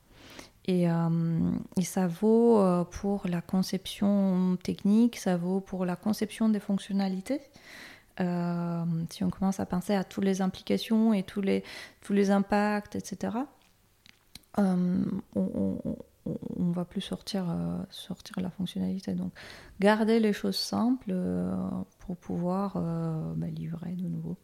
[0.66, 6.50] Et, euh, et ça vaut euh, pour la conception technique, ça vaut pour la conception
[6.50, 7.42] des fonctionnalités.
[8.20, 11.64] Euh, si on commence à penser à toutes les implications et tous les,
[12.02, 13.38] tous les impacts, etc.,
[14.58, 15.06] on,
[15.36, 17.46] on, va plus sortir,
[17.90, 19.14] sortir la fonctionnalité.
[19.14, 19.32] Donc,
[19.80, 21.16] garder les choses simples
[22.00, 22.74] pour pouvoir
[23.36, 24.36] ben, livrer de nouveau.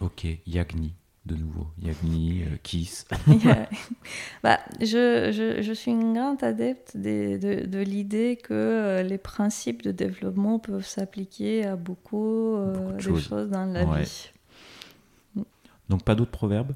[0.00, 0.96] Ok, Yagni,
[1.26, 1.66] de nouveau.
[1.80, 3.06] Yagni, euh, Kiss.
[4.42, 9.16] bah, je, je, je, suis une grande adepte de, de, de l'idée que euh, les
[9.16, 13.48] principes de développement peuvent s'appliquer à beaucoup, euh, de choses.
[13.48, 14.30] dans la vie.
[15.88, 16.74] Donc, pas d'autres proverbes?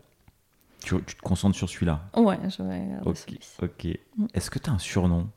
[0.82, 2.08] Tu, tu, te concentres sur celui-là?
[2.16, 3.38] Ouais, je vais regarder Ok.
[3.62, 4.00] okay.
[4.16, 4.26] Mm.
[4.32, 5.28] Est-ce que tu as un surnom?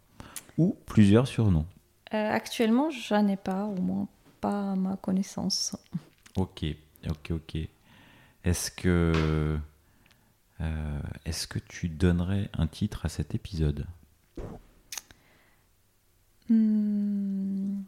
[0.57, 1.65] Ou plusieurs surnoms?
[2.11, 4.07] Actuellement, j'en ai pas, au moins
[4.41, 5.75] pas à ma connaissance.
[6.37, 6.65] Ok.
[7.09, 7.67] Ok, ok.
[8.43, 9.59] Est-ce que,
[10.61, 13.85] euh, est-ce que tu donnerais un titre à cet épisode?
[16.49, 17.83] Hmm.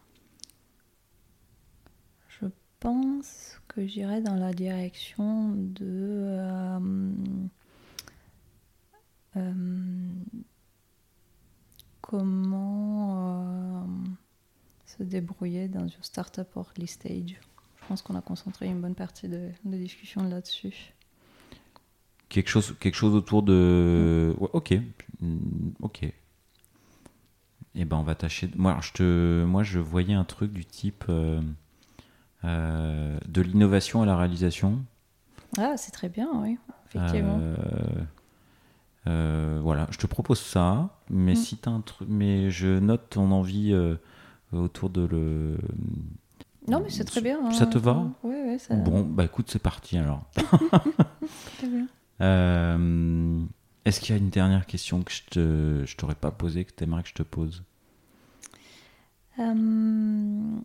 [2.27, 2.45] Je
[2.79, 6.79] pense que j'irai dans la direction de euh,
[9.37, 9.53] euh,
[12.01, 13.87] comment
[14.85, 17.39] se débrouiller dans une startup early stage.
[17.83, 20.93] Je pense qu'on a concentré une bonne partie de, de discussion là-dessus.
[22.29, 24.33] Quelque chose, quelque chose autour de.
[24.53, 24.73] ok.
[25.19, 25.37] Mm,
[25.81, 26.13] ok.
[27.75, 28.49] Eh ben, on va tâcher.
[28.55, 29.43] Moi, je te...
[29.45, 31.41] Moi, je voyais un truc du type euh,
[32.43, 34.85] euh, de l'innovation à la réalisation.
[35.57, 36.57] Ah, c'est très bien, oui,
[36.87, 37.39] effectivement.
[39.05, 41.35] Euh, voilà, je te propose ça, mais mm.
[41.35, 43.75] si as un truc, mais je note ton envie
[44.51, 45.57] autour de le
[46.67, 47.51] non, mais c'est très bien.
[47.51, 48.05] Ça te va?
[48.23, 48.59] Oui, oui.
[48.59, 48.75] Ça...
[48.75, 50.23] Bon, bah écoute, c'est parti alors.
[51.57, 51.87] très bien.
[52.21, 53.43] Euh,
[53.85, 56.71] est-ce qu'il y a une dernière question que je ne je t'aurais pas posée, que
[56.71, 57.63] tu aimerais que je te pose?
[59.39, 60.59] Euh,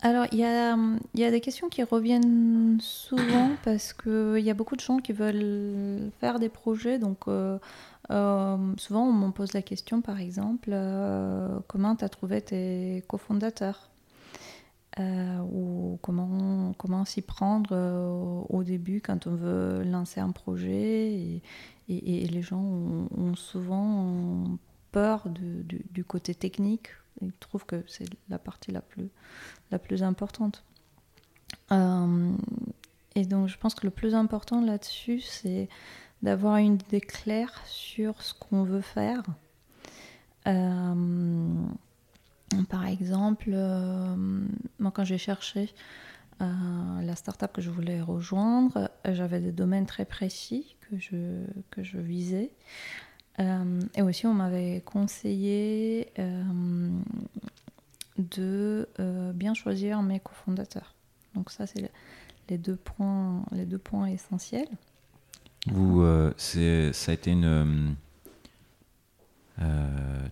[0.00, 0.76] Alors, il y a,
[1.14, 5.12] y a, des questions qui reviennent souvent parce qu'il y a beaucoup de gens qui
[5.12, 6.98] veulent faire des projets.
[6.98, 7.58] Donc, euh,
[8.08, 13.90] souvent, on me pose la question, par exemple, euh, comment tu as trouvé tes cofondateurs?
[15.00, 17.74] Euh, Ou comment, comment s'y prendre
[18.48, 21.40] au début quand on veut lancer un projet?
[21.88, 24.58] Et, les gens ont, souvent
[24.92, 26.88] peur du, côté technique.
[27.20, 29.08] Ils trouvent que c'est la partie la plus,
[29.70, 30.64] la plus importante.
[31.70, 35.68] et donc je pense que le plus important là-dessus, c'est
[36.24, 39.22] d'avoir une idée claire sur ce qu'on veut faire.
[42.68, 43.50] par exemple,
[44.78, 45.72] moi quand j'ai cherché
[46.40, 50.74] la startup que je voulais rejoindre, j'avais des domaines très précis
[51.70, 52.50] que je, visais.
[53.40, 56.90] Euh, et aussi, on m'avait conseillé euh,
[58.18, 60.94] de euh, bien choisir mes cofondateurs.
[61.34, 61.90] Donc ça, c'est
[62.48, 64.68] les deux points essentiels.
[65.66, 66.04] Vous,
[66.36, 67.96] c'est, ça a été une.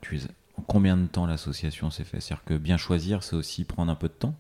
[0.01, 0.21] tu
[0.59, 2.21] en combien de temps l'association s'est fait?
[2.21, 4.35] C'est-à-dire que bien choisir, c'est aussi prendre un peu de temps?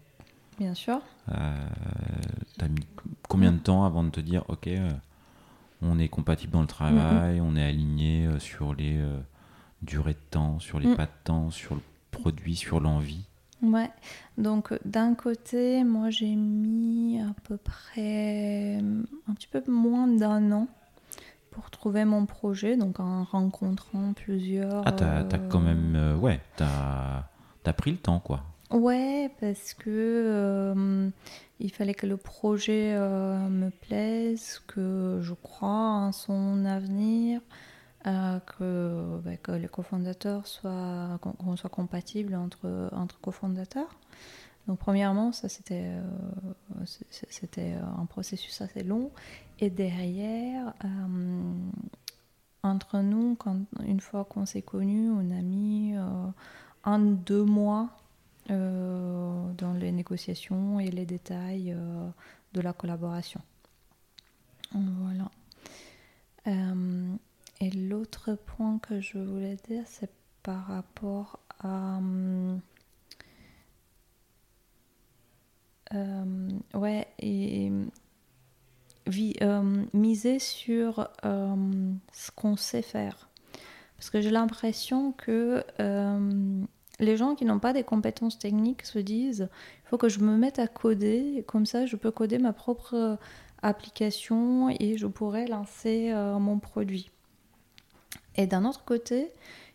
[0.59, 1.01] Bien sûr.
[1.27, 2.87] T'as mis
[3.29, 4.69] combien de temps avant de te dire, ok,
[5.83, 9.19] on est compatible dans le travail, on est aligné euh, sur les euh,
[9.83, 10.97] durées de temps, sur les mm.
[10.97, 11.81] pas de temps, sur le
[12.11, 13.25] produit, sur l'envie?
[13.63, 13.91] Ouais,
[14.39, 20.69] donc d'un côté, moi j'ai mis à peu près un petit peu moins d'un an
[21.53, 24.83] pour trouver mon projet, donc en rencontrant plusieurs.
[24.87, 25.95] Ah, t'as as quand même.
[25.95, 27.25] Euh, ouais, t'as
[27.65, 28.43] as pris le temps quoi.
[28.73, 31.11] Ouais, parce que euh,
[31.61, 37.43] il fallait que le projet euh, me plaise, que je crois en son avenir,
[38.07, 43.95] euh, que, bah, que, les cofondateurs soient, qu'on soit compatible entre, entre cofondateurs.
[44.69, 45.91] Donc premièrement, ça c'était
[47.11, 49.11] c'était un processus assez long.
[49.59, 50.73] Et derrière,
[52.63, 55.95] entre nous, quand, une fois qu'on s'est connus, on a mis
[56.85, 57.91] un deux mois
[58.51, 62.09] euh, dans les négociations et les détails euh,
[62.55, 63.41] de la collaboration.
[64.73, 65.31] Voilà.
[66.49, 67.15] Euh,
[67.61, 70.11] et l'autre point que je voulais dire, c'est
[70.43, 72.01] par rapport à...
[76.75, 77.71] ouais, et
[79.93, 83.29] miser sur ce qu'on sait faire.
[83.97, 85.65] Parce que j'ai l'impression que
[87.03, 89.49] les gens qui n'ont pas des compétences techniques se disent
[89.85, 92.95] il faut que je me mette à coder, comme ça je peux coder ma propre
[92.95, 93.17] euh,
[93.63, 97.11] application et je pourrais lancer euh, mon produit.
[98.37, 99.31] Et d'un autre côté,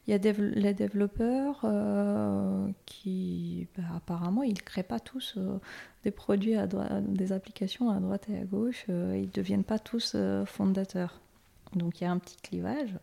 [0.08, 5.38] il y a les développeurs euh, qui, bah, apparemment, ils ne créent pas tous
[6.04, 6.56] des produits,
[7.02, 11.20] des applications à droite et à gauche, ils ne deviennent pas tous fondateurs.
[11.76, 12.98] Donc il y a un petit clivage.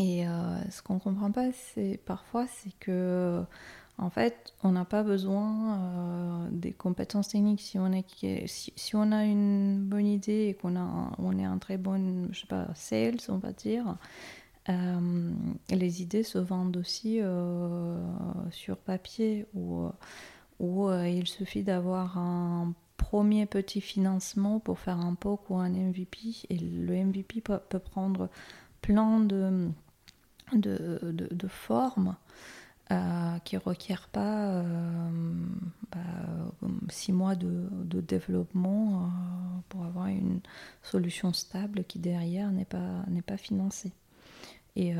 [0.00, 3.42] Et euh, ce qu'on ne comprend pas, c'est parfois, c'est que
[3.98, 7.60] en fait, on n'a pas besoin euh, des compétences techniques.
[7.60, 12.68] Si on, a une bonne idée et qu'on est un très bon, je sais pas,
[12.74, 13.96] sales, on va dire,
[14.68, 15.32] euh,
[15.70, 17.20] les idées se vendent aussi
[18.50, 19.88] sur papier ou,
[20.58, 26.18] ou il suffit d'avoir un premier petit financement pour faire un POC ou un MVP.
[26.50, 28.28] Et le MVP peut, prendre
[28.82, 29.70] plein de
[30.52, 32.16] de, de, forme
[32.90, 35.10] euh, qui ne requiert pas euh,
[35.92, 35.98] bah,
[36.88, 39.06] six mois de, développement euh,
[39.68, 40.40] pour avoir une
[40.82, 43.92] solution stable qui derrière n'est pas financée.
[44.76, 44.94] Et,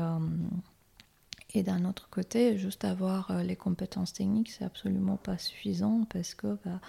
[1.53, 6.57] et d'un autre côté, juste avoir les compétences techniques, c'est absolument pas suffisant parce que
[6.65, 6.79] bah,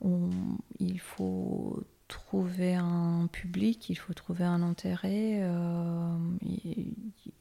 [0.00, 0.30] on,
[0.78, 6.18] il faut trouver un public, il faut trouver un intérêt, euh,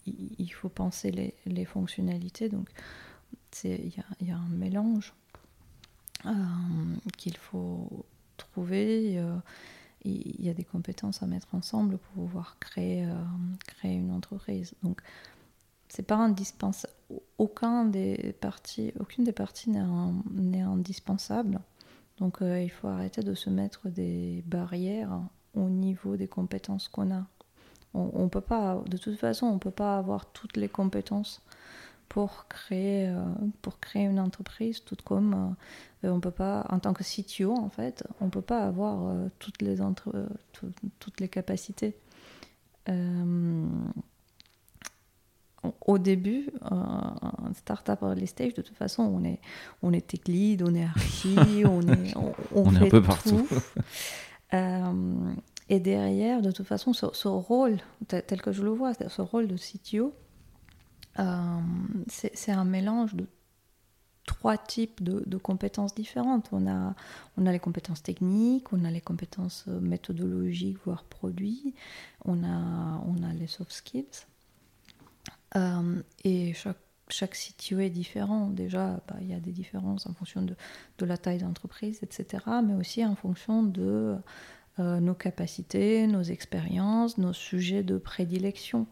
[0.06, 2.50] il, faut penser les, les fonctionnalités.
[2.50, 2.70] Donc,
[3.64, 5.14] il y, y, a un mélange
[6.26, 6.32] euh,
[7.18, 8.06] qu'il faut
[8.38, 9.18] trouver.
[9.18, 9.36] Euh,
[10.04, 13.08] il y a des compétences à mettre ensemble pour pouvoir créer,
[13.66, 14.74] créer une entreprise.
[14.84, 15.02] Donc,
[15.90, 16.94] c'est pas indispensable.
[17.38, 21.60] Aucun des parties, aucune des parties n'est indispensable.
[22.20, 25.22] Donc euh, il faut arrêter de se mettre des barrières
[25.56, 27.26] au niveau des compétences qu'on a.
[27.96, 31.42] On, peut pas, de toute façon, on peut pas avoir toutes les compétences
[32.10, 33.24] pour créer, euh,
[33.62, 35.56] pour créer une entreprise, tout comme
[36.04, 39.14] euh, on peut pas, en tant que CTO en fait, on ne peut pas avoir
[39.40, 39.78] toutes, les
[41.00, 41.96] toutes les capacités
[45.86, 49.40] au début, un startup early stage, de toute façon, on est,
[49.82, 51.36] on est tech lead, on est archi,
[51.66, 52.14] on est,
[52.56, 53.48] on, est un peu partout.
[54.54, 55.34] Euh,
[55.70, 59.58] et derrière, de toute façon, ce, rôle, tel que je le vois, ce rôle de
[59.58, 60.29] CTO, euh,
[62.08, 63.28] c'est un mélange de
[64.26, 66.50] trois types de, compétences différentes.
[66.52, 66.96] On a,
[67.38, 71.74] on a les compétences techniques, on a les compétences méthodologiques, voire produits,
[72.26, 74.28] on a, on a les soft skills.
[75.56, 76.78] Euh, et chaque,
[77.10, 78.48] chaque CTO est différent.
[78.50, 80.56] Déjà, bah, il y a des différences en fonction de,
[81.00, 84.16] de la taille d'entreprise, etc., mais aussi en fonction de
[84.80, 88.88] euh, nos capacités, nos expériences, nos sujets de prédilection.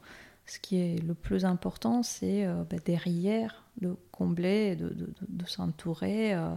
[0.47, 5.45] Ce qui est le plus important, c'est euh, bah, derrière de combler, de, de, de
[5.45, 6.49] s'entourer euh,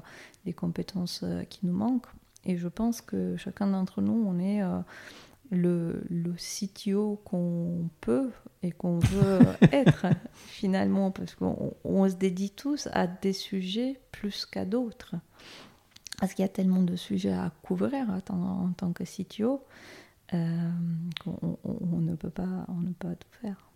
[0.45, 2.09] des compétences qui nous manquent.
[2.45, 4.62] Et je pense que chacun d'entre nous, on est
[5.51, 8.30] le, le CTO qu'on peut
[8.62, 9.41] et qu'on veut
[9.72, 15.16] être finalement, parce qu'on se dédie tous à des sujets plus qu'à d'autres.
[16.18, 19.62] Parce qu'il y a tellement de sujets à couvrir en, en tant que CTO
[20.32, 20.70] euh,
[21.24, 23.70] qu'on on ne, peut pas, on ne peut pas tout faire.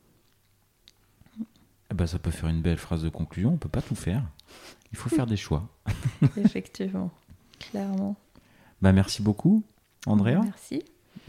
[1.95, 3.51] Eh ben, ça peut faire une belle phrase de conclusion.
[3.51, 4.24] On ne peut pas tout faire.
[4.90, 5.68] Il faut faire des choix.
[6.36, 7.12] Effectivement,
[7.70, 8.16] clairement.
[8.82, 9.62] Bah, merci beaucoup,
[10.05, 10.40] Andrea.
[10.42, 10.82] Merci.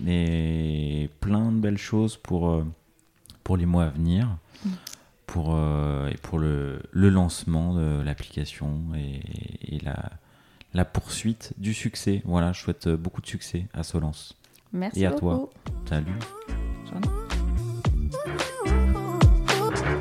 [0.07, 2.65] Et plein de belles choses pour, euh,
[3.43, 4.37] pour les mois à venir.
[5.27, 10.13] Pour, euh, et pour le, le, lancement de l'application et, et la,
[10.73, 12.23] la poursuite du succès.
[12.25, 14.35] Voilà, je souhaite beaucoup de succès à Solence.
[14.73, 15.19] Merci Et à beaucoup.
[15.19, 15.49] toi.
[15.87, 16.19] Salut.